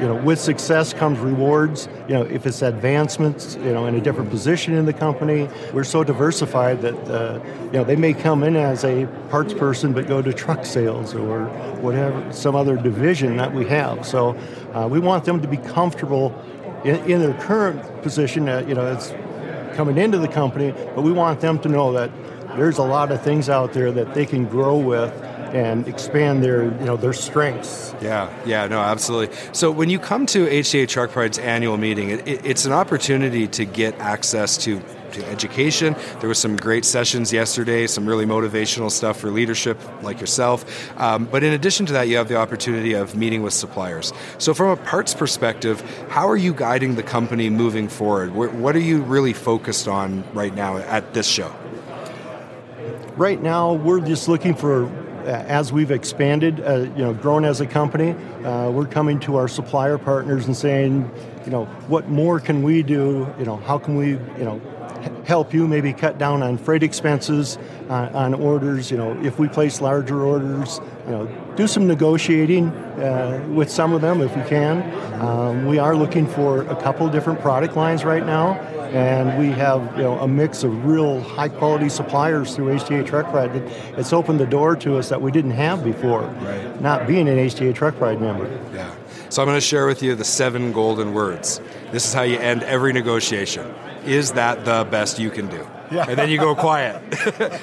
you 0.00 0.06
know, 0.06 0.14
with 0.14 0.40
success 0.40 0.94
comes 0.94 1.18
rewards. 1.18 1.88
You 2.08 2.14
know, 2.14 2.22
if 2.22 2.46
it's 2.46 2.62
advancements, 2.62 3.56
you 3.56 3.72
know, 3.72 3.84
in 3.86 3.94
a 3.94 4.00
different 4.00 4.30
position 4.30 4.74
in 4.74 4.86
the 4.86 4.94
company, 4.94 5.46
we're 5.74 5.84
so 5.84 6.02
diversified 6.02 6.80
that 6.80 6.94
uh, 7.10 7.40
you 7.66 7.72
know 7.72 7.84
they 7.84 7.96
may 7.96 8.14
come 8.14 8.42
in 8.42 8.56
as 8.56 8.82
a 8.84 9.06
parts 9.28 9.52
person 9.52 9.92
but 9.92 10.08
go 10.08 10.22
to 10.22 10.32
truck 10.32 10.64
sales 10.64 11.14
or 11.14 11.44
whatever, 11.80 12.32
some 12.32 12.56
other 12.56 12.76
division 12.76 13.36
that 13.36 13.52
we 13.52 13.66
have. 13.66 14.06
So 14.06 14.30
uh, 14.72 14.88
we 14.90 15.00
want 15.00 15.26
them 15.26 15.42
to 15.42 15.48
be 15.48 15.58
comfortable 15.58 16.34
in, 16.84 16.96
in 17.10 17.20
their 17.20 17.34
current 17.34 18.02
position. 18.02 18.48
Uh, 18.48 18.64
you 18.66 18.74
know, 18.74 18.90
it's 18.90 19.12
coming 19.76 19.98
into 19.98 20.16
the 20.16 20.28
company, 20.28 20.72
but 20.94 21.02
we 21.02 21.12
want 21.12 21.40
them 21.40 21.58
to 21.58 21.68
know 21.68 21.92
that 21.92 22.10
there's 22.56 22.78
a 22.78 22.82
lot 22.82 23.12
of 23.12 23.22
things 23.22 23.48
out 23.48 23.74
there 23.74 23.92
that 23.92 24.14
they 24.14 24.24
can 24.24 24.46
grow 24.46 24.78
with 24.78 25.12
and 25.54 25.86
expand 25.88 26.42
their 26.42 26.64
you 26.64 26.84
know 26.84 26.96
their 26.96 27.12
strengths. 27.12 27.94
Yeah, 28.00 28.32
yeah, 28.46 28.66
no, 28.66 28.80
absolutely. 28.80 29.36
So 29.52 29.70
when 29.70 29.90
you 29.90 29.98
come 29.98 30.26
to 30.26 30.46
HDA 30.46 30.88
Truck 30.88 31.10
Pride's 31.10 31.38
annual 31.38 31.76
meeting, 31.76 32.10
it, 32.10 32.26
it, 32.26 32.46
it's 32.46 32.64
an 32.64 32.72
opportunity 32.72 33.46
to 33.48 33.64
get 33.64 33.98
access 33.98 34.56
to 34.64 34.80
to 35.12 35.26
education. 35.26 35.96
There 36.20 36.28
was 36.28 36.38
some 36.38 36.56
great 36.56 36.84
sessions 36.84 37.32
yesterday, 37.32 37.86
some 37.86 38.06
really 38.06 38.26
motivational 38.26 38.90
stuff 38.90 39.18
for 39.18 39.30
leadership 39.30 39.78
like 40.02 40.20
yourself. 40.20 40.64
Um, 40.98 41.26
but 41.26 41.42
in 41.42 41.52
addition 41.52 41.86
to 41.86 41.92
that, 41.94 42.08
you 42.08 42.16
have 42.16 42.28
the 42.28 42.36
opportunity 42.36 42.94
of 42.94 43.14
meeting 43.14 43.42
with 43.42 43.52
suppliers. 43.52 44.12
So, 44.38 44.54
from 44.54 44.68
a 44.70 44.76
parts 44.76 45.14
perspective, 45.14 45.80
how 46.08 46.28
are 46.28 46.36
you 46.36 46.54
guiding 46.54 46.94
the 46.94 47.02
company 47.02 47.50
moving 47.50 47.88
forward? 47.88 48.34
What 48.34 48.76
are 48.76 48.80
you 48.80 49.02
really 49.02 49.32
focused 49.32 49.88
on 49.88 50.24
right 50.32 50.54
now 50.54 50.78
at 50.78 51.14
this 51.14 51.26
show? 51.26 51.54
Right 53.16 53.42
now, 53.42 53.74
we're 53.74 54.00
just 54.00 54.28
looking 54.28 54.54
for 54.54 54.90
as 55.26 55.72
we've 55.72 55.90
expanded, 55.90 56.60
uh, 56.60 56.76
you 56.96 57.02
know, 57.02 57.14
grown 57.14 57.44
as 57.44 57.60
a 57.60 57.66
company, 57.66 58.12
uh, 58.44 58.70
we're 58.70 58.86
coming 58.86 59.20
to 59.20 59.36
our 59.36 59.48
supplier 59.48 59.98
partners 59.98 60.46
and 60.46 60.56
saying, 60.56 61.10
you 61.44 61.50
know, 61.50 61.64
what 61.88 62.08
more 62.08 62.40
can 62.40 62.62
we 62.62 62.82
do? 62.82 63.32
You 63.38 63.44
know, 63.44 63.56
how 63.56 63.78
can 63.78 63.96
we, 63.96 64.10
you 64.10 64.44
know, 64.44 64.60
help 65.24 65.54
you 65.54 65.66
maybe 65.66 65.92
cut 65.92 66.18
down 66.18 66.42
on 66.42 66.58
freight 66.58 66.82
expenses 66.82 67.58
uh, 67.88 68.10
on 68.12 68.34
orders. 68.34 68.90
You 68.90 68.96
know, 68.96 69.18
if 69.22 69.38
we 69.38 69.48
place 69.48 69.80
larger 69.80 70.22
orders, 70.22 70.80
you 71.06 71.12
know, 71.12 71.26
do 71.56 71.66
some 71.66 71.86
negotiating 71.86 72.68
uh, 72.68 73.46
with 73.50 73.70
some 73.70 73.92
of 73.92 74.00
them 74.00 74.20
if 74.20 74.36
we 74.36 74.42
can. 74.44 74.82
Um, 75.20 75.66
we 75.66 75.78
are 75.78 75.94
looking 75.96 76.26
for 76.26 76.62
a 76.62 76.76
couple 76.82 77.08
different 77.08 77.40
product 77.40 77.76
lines 77.76 78.04
right 78.04 78.24
now 78.24 78.54
and 78.92 79.38
we 79.38 79.50
have 79.52 79.96
you 79.96 80.02
know 80.02 80.18
a 80.18 80.28
mix 80.28 80.64
of 80.64 80.84
real 80.84 81.20
high 81.20 81.48
quality 81.48 81.88
suppliers 81.88 82.54
through 82.54 82.74
HDA 82.76 83.06
Truck 83.06 83.30
Pride. 83.30 83.50
It's 83.96 84.12
opened 84.12 84.40
the 84.40 84.46
door 84.46 84.76
to 84.76 84.96
us 84.98 85.08
that 85.08 85.20
we 85.20 85.30
didn't 85.30 85.52
have 85.52 85.84
before, 85.84 86.22
right. 86.22 86.80
not 86.80 87.06
being 87.06 87.28
an 87.28 87.38
HDA 87.38 87.74
Truck 87.74 87.96
Pride 87.96 88.20
member. 88.20 88.46
Yeah. 88.72 88.94
So 89.30 89.40
I'm 89.40 89.46
going 89.46 89.56
to 89.56 89.60
share 89.60 89.86
with 89.86 90.02
you 90.02 90.16
the 90.16 90.24
seven 90.24 90.72
golden 90.72 91.14
words. 91.14 91.60
This 91.92 92.04
is 92.04 92.12
how 92.12 92.22
you 92.22 92.36
end 92.36 92.64
every 92.64 92.92
negotiation. 92.92 93.72
Is 94.04 94.32
that 94.32 94.64
the 94.64 94.84
best 94.90 95.20
you 95.20 95.30
can 95.30 95.46
do? 95.48 95.64
Yeah. 95.92 96.06
And 96.08 96.18
then 96.18 96.30
you 96.30 96.38
go 96.38 96.54
quiet. 96.66 97.00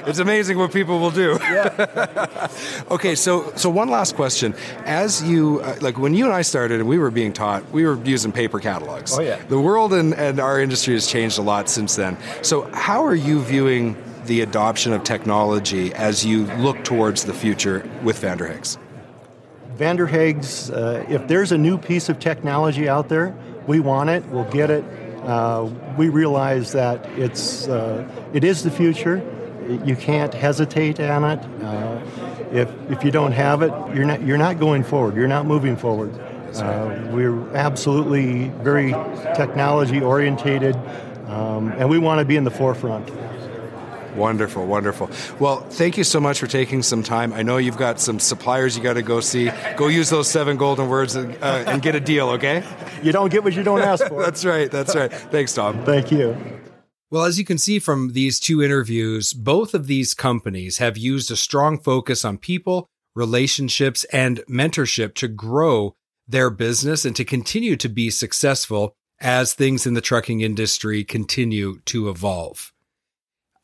it's 0.08 0.20
amazing 0.20 0.58
what 0.58 0.72
people 0.72 1.00
will 1.00 1.12
do. 1.12 1.38
Yeah. 1.42 2.48
okay, 2.92 3.16
so 3.16 3.52
so 3.56 3.70
one 3.70 3.90
last 3.90 4.16
question. 4.16 4.56
As 4.86 5.22
you 5.24 5.60
uh, 5.60 5.76
like 5.82 5.98
when 5.98 6.14
you 6.14 6.24
and 6.26 6.34
I 6.34 6.42
started 6.42 6.80
and 6.80 6.88
we 6.88 6.98
were 6.98 7.12
being 7.12 7.34
taught, 7.34 7.70
we 7.72 7.86
were 7.86 8.02
using 8.06 8.32
paper 8.32 8.60
catalogs. 8.60 9.18
Oh 9.18 9.22
yeah. 9.22 9.42
The 9.48 9.60
world 9.60 9.94
and, 9.94 10.14
and 10.14 10.40
our 10.40 10.62
industry 10.62 10.94
has 10.94 11.06
changed 11.08 11.38
a 11.38 11.42
lot 11.42 11.68
since 11.68 11.98
then. 11.98 12.18
So 12.44 12.70
how 12.74 13.06
are 13.06 13.16
you 13.16 13.42
viewing 13.42 13.98
the 14.26 14.40
adoption 14.40 14.94
of 14.94 15.04
technology 15.04 15.94
as 15.94 16.26
you 16.26 16.46
look 16.58 16.84
towards 16.86 17.26
the 17.26 17.34
future 17.34 17.90
with 18.04 18.20
Vander 18.20 18.48
Haag's? 18.48 18.78
Vander 19.78 20.08
Haag's, 20.08 20.72
uh, 20.72 21.06
if 21.08 21.28
there's 21.28 21.52
a 21.52 21.58
new 21.58 21.78
piece 21.78 22.10
of 22.10 22.20
technology 22.20 22.90
out 22.90 23.10
there, 23.10 23.36
we 23.68 23.80
want 23.80 24.10
it, 24.10 24.26
we'll 24.26 24.50
get 24.50 24.72
it, 24.72 24.84
uh, 25.24 25.70
we 25.98 26.10
realize 26.10 26.72
that 26.72 27.06
it's 27.18 27.68
uh, 27.68 28.08
it 28.34 28.44
is 28.44 28.64
the 28.64 28.72
future. 28.72 29.22
You 29.86 29.96
can't 29.96 30.34
hesitate 30.34 31.00
on 31.00 31.24
it. 31.26 31.64
Uh, 31.64 32.02
if 32.52 32.70
if 32.90 33.04
you 33.04 33.12
don't 33.12 33.34
have 33.34 33.62
it, 33.62 33.72
you're 33.94 34.06
not 34.06 34.24
you're 34.24 34.38
not 34.38 34.58
going 34.58 34.84
forward. 34.84 35.16
You're 35.16 35.28
not 35.28 35.46
moving 35.46 35.76
forward. 35.76 36.18
Uh, 36.56 37.10
we're 37.12 37.48
absolutely 37.56 38.48
very 38.64 38.92
technology 39.36 40.02
orientated, 40.02 40.76
um, 41.28 41.72
and 41.74 41.90
we 41.90 42.00
want 42.00 42.20
to 42.20 42.26
be 42.26 42.36
in 42.38 42.46
the 42.46 42.52
forefront. 42.52 43.12
Wonderful, 44.18 44.66
wonderful. 44.66 45.10
Well, 45.40 45.62
thank 45.62 45.96
you 45.96 46.04
so 46.04 46.20
much 46.20 46.40
for 46.40 46.48
taking 46.48 46.82
some 46.82 47.04
time. 47.04 47.34
I 47.34 47.44
know 47.44 47.58
you've 47.58 47.78
got 47.78 48.00
some 48.00 48.20
suppliers 48.20 48.76
you 48.76 48.82
got 48.82 48.94
to 48.94 49.04
go 49.04 49.20
see. 49.20 49.52
Go 49.76 49.88
use 49.88 50.10
those 50.10 50.28
seven 50.28 50.58
golden 50.58 50.90
words 50.90 51.16
and, 51.16 51.36
uh, 51.36 51.64
and 51.68 51.82
get 51.82 51.94
a 51.94 52.00
deal, 52.00 52.30
okay? 52.30 52.64
You 53.04 53.12
don't 53.12 53.32
get 53.32 53.44
what 53.44 53.54
you 53.54 53.62
don't 53.62 53.82
ask 53.82 54.08
for. 54.08 54.22
that's 54.26 54.44
right, 54.44 54.72
that's 54.72 54.96
right. 54.96 55.14
Thanks, 55.14 55.54
Tom. 55.54 55.86
Thank 55.86 56.12
you. 56.12 56.36
Well, 57.12 57.24
as 57.24 57.38
you 57.38 57.46
can 57.46 57.58
see 57.60 57.80
from 57.80 58.14
these 58.14 58.40
two 58.40 58.62
interviews, 58.62 59.34
both 59.34 59.74
of 59.74 59.88
these 59.88 60.14
companies 60.14 60.80
have 60.80 60.98
used 60.98 61.32
a 61.32 61.38
strong 61.38 61.80
focus 61.80 62.26
on 62.26 62.38
people, 62.38 62.90
relationships, 63.16 64.04
and 64.06 64.40
mentorship 64.50 65.14
to 65.16 65.28
grow 65.28 65.96
their 66.28 66.50
business 66.50 67.06
and 67.06 67.16
to 67.16 67.24
continue 67.24 67.78
to 67.78 67.88
be 67.88 68.10
successful 68.10 68.94
as 69.22 69.54
things 69.54 69.86
in 69.88 69.94
the 69.94 70.02
trucking 70.02 70.42
industry 70.42 71.04
continue 71.04 71.80
to 71.86 72.10
evolve. 72.10 72.74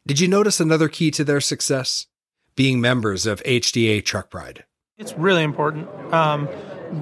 Did 0.06 0.20
you 0.20 0.28
notice 0.28 0.60
another 0.60 0.90
key 0.90 1.12
to 1.12 1.24
their 1.24 1.40
success? 1.40 2.08
Being 2.58 2.82
members 2.82 3.26
of 3.26 3.42
HDA 3.44 4.04
Truck 4.04 4.30
Pride. 4.30 4.66
It's 4.98 5.14
really 5.14 5.44
important. 5.44 5.88
Um, 6.14 6.50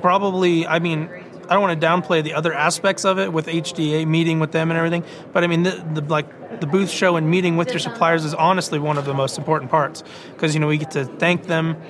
probably, 0.02 0.68
I 0.68 0.78
mean, 0.78 1.10
I 1.50 1.56
don't 1.56 1.64
want 1.64 1.82
to 1.82 1.88
downplay 1.88 2.24
the 2.24 2.36
other 2.36 2.54
aspects 2.54 3.04
of 3.04 3.18
it 3.18 3.34
with 3.34 3.48
HDA, 3.48 4.08
meeting 4.08 4.40
with 4.40 4.52
them 4.52 4.70
and 4.70 4.78
everything. 4.78 5.04
But 5.34 5.44
I 5.44 5.48
mean, 5.48 5.64
the, 5.64 5.84
the 5.94 6.02
like 6.02 6.60
the 6.62 6.68
booth 6.68 6.92
show 6.92 7.16
and 7.16 7.28
meeting 7.28 7.58
with 7.58 7.72
your 7.72 7.80
suppliers 7.80 8.24
is 8.24 8.36
honestly 8.36 8.78
one 8.78 9.00
of 9.00 9.06
the 9.06 9.16
most 9.16 9.40
important 9.40 9.72
parts 9.72 10.04
because 10.34 10.54
you 10.54 10.60
know 10.60 10.68
we 10.68 10.78
get 10.78 10.92
to 10.92 11.06
thank 11.06 11.48
them 11.48 11.82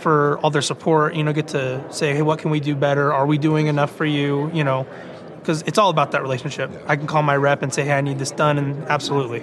for 0.00 0.38
all 0.38 0.48
their 0.48 0.62
support. 0.62 1.14
You 1.14 1.24
know, 1.24 1.34
get 1.34 1.48
to 1.48 1.84
say, 1.92 2.14
hey, 2.14 2.22
what 2.22 2.38
can 2.38 2.50
we 2.50 2.58
do 2.58 2.74
better? 2.74 3.12
Are 3.12 3.26
we 3.26 3.36
doing 3.36 3.66
enough 3.66 3.94
for 3.94 4.06
you? 4.06 4.50
You 4.54 4.64
know, 4.64 4.86
because 5.40 5.60
it's 5.66 5.76
all 5.76 5.90
about 5.90 6.12
that 6.12 6.22
relationship. 6.22 6.70
I 6.86 6.96
can 6.96 7.06
call 7.06 7.22
my 7.22 7.36
rep 7.36 7.62
and 7.62 7.72
say, 7.72 7.84
hey, 7.84 7.92
I 7.92 8.00
need 8.00 8.18
this 8.18 8.30
done, 8.30 8.56
and 8.56 8.82
absolutely. 8.84 9.42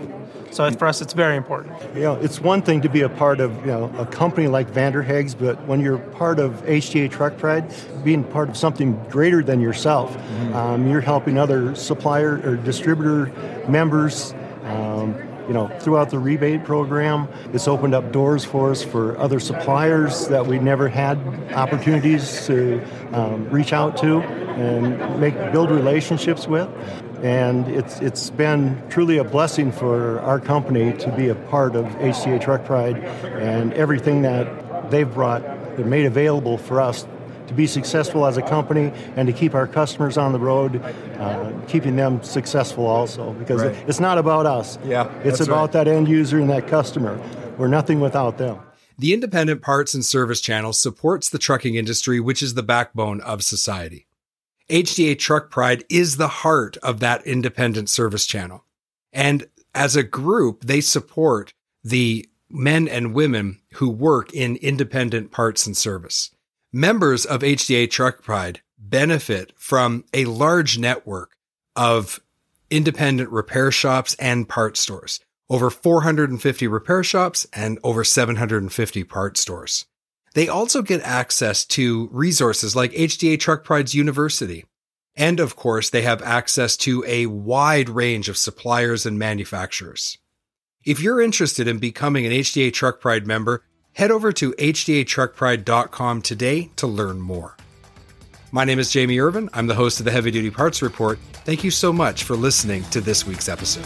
So 0.52 0.70
for 0.72 0.88
us, 0.88 1.02
it's 1.02 1.14
very 1.14 1.38
important. 1.38 1.78
You 1.96 2.02
know, 2.02 2.16
it's 2.16 2.42
one 2.42 2.62
thing 2.62 2.82
to 2.82 2.90
be 2.90 3.02
a 3.02 3.10
part 3.10 3.40
of 3.40 3.56
you 3.62 3.68
know 3.68 3.92
a 3.98 4.06
company 4.06 4.48
like 4.48 4.68
Vander 4.68 5.02
Haag's, 5.02 5.34
but 5.34 5.66
when 5.66 5.80
you're 5.80 5.98
part 5.98 6.40
of 6.40 6.62
HDA 6.66 7.10
Truck 7.10 7.38
Pride, 7.38 7.74
being 8.04 8.24
part 8.24 8.50
of 8.50 8.58
something 8.58 9.02
greater 9.10 9.42
than 9.42 9.62
yourself, 9.62 10.12
mm-hmm. 10.12 10.54
um, 10.54 10.90
you're 10.90 11.02
helping 11.02 11.38
other 11.38 11.74
supplier 11.76 12.42
or 12.44 12.58
distributor 12.58 13.32
members. 13.68 14.34
Um, 14.64 15.16
you 15.48 15.54
know, 15.56 15.68
throughout 15.80 16.12
the 16.12 16.20
rebate 16.20 16.64
program, 16.64 17.28
it's 17.52 17.68
opened 17.68 17.94
up 17.94 18.12
doors 18.14 18.46
for 18.46 18.72
us 18.72 18.84
for 18.84 19.18
other 19.18 19.40
suppliers 19.40 20.28
that 20.28 20.46
we 20.46 20.60
never 20.60 20.88
had 20.88 21.18
opportunities 21.54 22.46
to 22.46 22.82
um, 23.12 23.50
reach 23.50 23.74
out 23.74 23.98
to 23.98 24.22
and 24.22 25.20
make 25.20 25.34
build 25.52 25.72
relationships 25.72 26.48
with. 26.48 26.70
And 27.22 27.68
it's 27.68 28.00
it's 28.00 28.30
been 28.32 28.82
truly 28.90 29.18
a 29.18 29.24
blessing 29.24 29.72
for 29.72 30.20
our 30.22 30.40
company 30.40 30.94
to 30.98 31.12
be 31.16 31.30
a 31.30 31.36
part 31.36 31.76
of 31.76 31.86
HDA 31.86 32.42
Truck 32.42 32.66
Pride 32.66 32.98
and 32.98 33.74
everything 33.74 34.24
that 34.24 34.90
they've 34.90 35.12
brought, 35.12 35.44
and 35.46 35.90
made 35.90 36.06
available 36.06 36.58
for 36.58 36.82
us 36.82 37.06
to 37.48 37.54
be 37.54 37.68
successful 37.68 38.26
as 38.26 38.38
a 38.38 38.42
company 38.42 38.92
and 39.16 39.28
to 39.28 39.34
keep 39.34 39.54
our 39.54 39.68
customers 39.68 40.18
on 40.18 40.32
the 40.32 40.40
road, 40.40 40.82
uh, 41.20 41.52
keeping 41.68 41.96
them 41.96 42.24
successful 42.24 42.86
also. 42.88 43.34
Because 43.34 43.62
Right. 43.62 43.76
it's 43.88 44.00
not 44.00 44.18
about 44.18 44.46
us. 44.46 44.80
Yeah, 44.86 45.10
It's 45.24 45.42
about 45.42 45.74
right. 45.76 45.86
that 45.86 45.88
end 45.88 46.08
user 46.08 46.40
and 46.40 46.50
that 46.50 46.68
customer. 46.68 47.20
We're 47.58 47.68
nothing 47.68 48.00
without 48.00 48.38
them. 48.38 48.58
The 48.98 49.14
independent 49.14 49.62
parts 49.62 49.94
and 49.94 50.06
service 50.06 50.42
channel 50.42 50.74
supports 50.74 51.30
the 51.30 51.40
trucking 51.40 51.76
industry, 51.76 52.20
which 52.20 52.42
is 52.42 52.54
the 52.54 52.64
backbone 52.64 53.20
of 53.22 53.44
society. 53.44 54.08
HDA 54.72 55.20
Truck 55.20 55.52
Pride 55.52 55.84
is 55.90 56.16
the 56.16 56.30
heart 56.30 56.78
of 56.78 57.02
that 57.02 57.28
independent 57.28 57.90
service 57.90 58.26
channel. 58.26 58.64
And 59.12 59.48
as 59.76 59.98
a 59.98 60.04
group, 60.04 60.64
they 60.64 60.80
support 60.80 61.54
the 61.84 62.30
men 62.50 62.88
and 62.88 63.14
women 63.14 63.60
who 63.74 63.90
work 63.90 64.34
in 64.34 64.56
independent 64.56 65.30
parts 65.30 65.68
and 65.68 65.76
service. 65.76 66.32
Members 66.72 67.26
of 67.26 67.42
HDA 67.42 67.92
Truck 67.92 68.24
Pride 68.24 68.62
benefit 68.80 69.52
from 69.58 70.06
a 70.14 70.24
large 70.24 70.78
network 70.78 71.36
of 71.76 72.22
independent 72.70 73.30
repair 73.30 73.72
shops 73.72 74.16
and 74.20 74.48
part 74.48 74.78
stores. 74.78 75.20
Over 75.50 75.70
450 75.70 76.68
repair 76.68 77.04
shops 77.04 77.46
and 77.52 77.78
over 77.84 78.06
750 78.06 79.04
part 79.04 79.36
stores. 79.36 79.86
They 80.34 80.48
also 80.48 80.82
get 80.82 81.02
access 81.02 81.66
to 81.66 82.08
resources 82.12 82.76
like 82.76 82.92
HDA 82.94 83.40
Truck 83.40 83.64
Pride's 83.64 83.94
University. 83.94 84.66
And 85.16 85.40
of 85.40 85.56
course, 85.56 85.90
they 85.90 86.04
have 86.04 86.22
access 86.22 86.78
to 86.78 87.04
a 87.06 87.26
wide 87.26 87.90
range 87.90 88.30
of 88.30 88.38
suppliers 88.38 89.06
and 89.06 89.20
manufacturers. 89.20 90.18
If 90.86 91.02
you're 91.02 91.22
interested 91.22 91.68
in 91.68 91.80
becoming 91.80 92.26
an 92.26 92.32
HDA 92.32 92.74
Truck 92.74 93.02
Pride 93.02 93.28
member, 93.28 93.64
head 93.94 94.10
over 94.10 94.32
to 94.32 94.54
hdatruckpride.com 94.54 96.22
today 96.22 96.72
to 96.78 96.88
learn 96.88 97.22
more. 97.22 97.58
My 98.54 98.66
name 98.66 98.80
is 98.80 98.90
Jamie 98.90 99.20
Irvin. 99.20 99.50
I'm 99.54 99.68
the 99.68 99.76
host 99.76 100.00
of 100.00 100.06
the 100.06 100.12
Heavy 100.12 100.32
Duty 100.32 100.50
Parts 100.50 100.82
Report. 100.82 101.20
Thank 101.46 101.64
you 101.64 101.72
so 101.72 101.94
much 101.94 102.24
for 102.24 102.36
listening 102.36 102.84
to 102.86 103.02
this 103.02 103.26
week's 103.28 103.48
episode. 103.48 103.86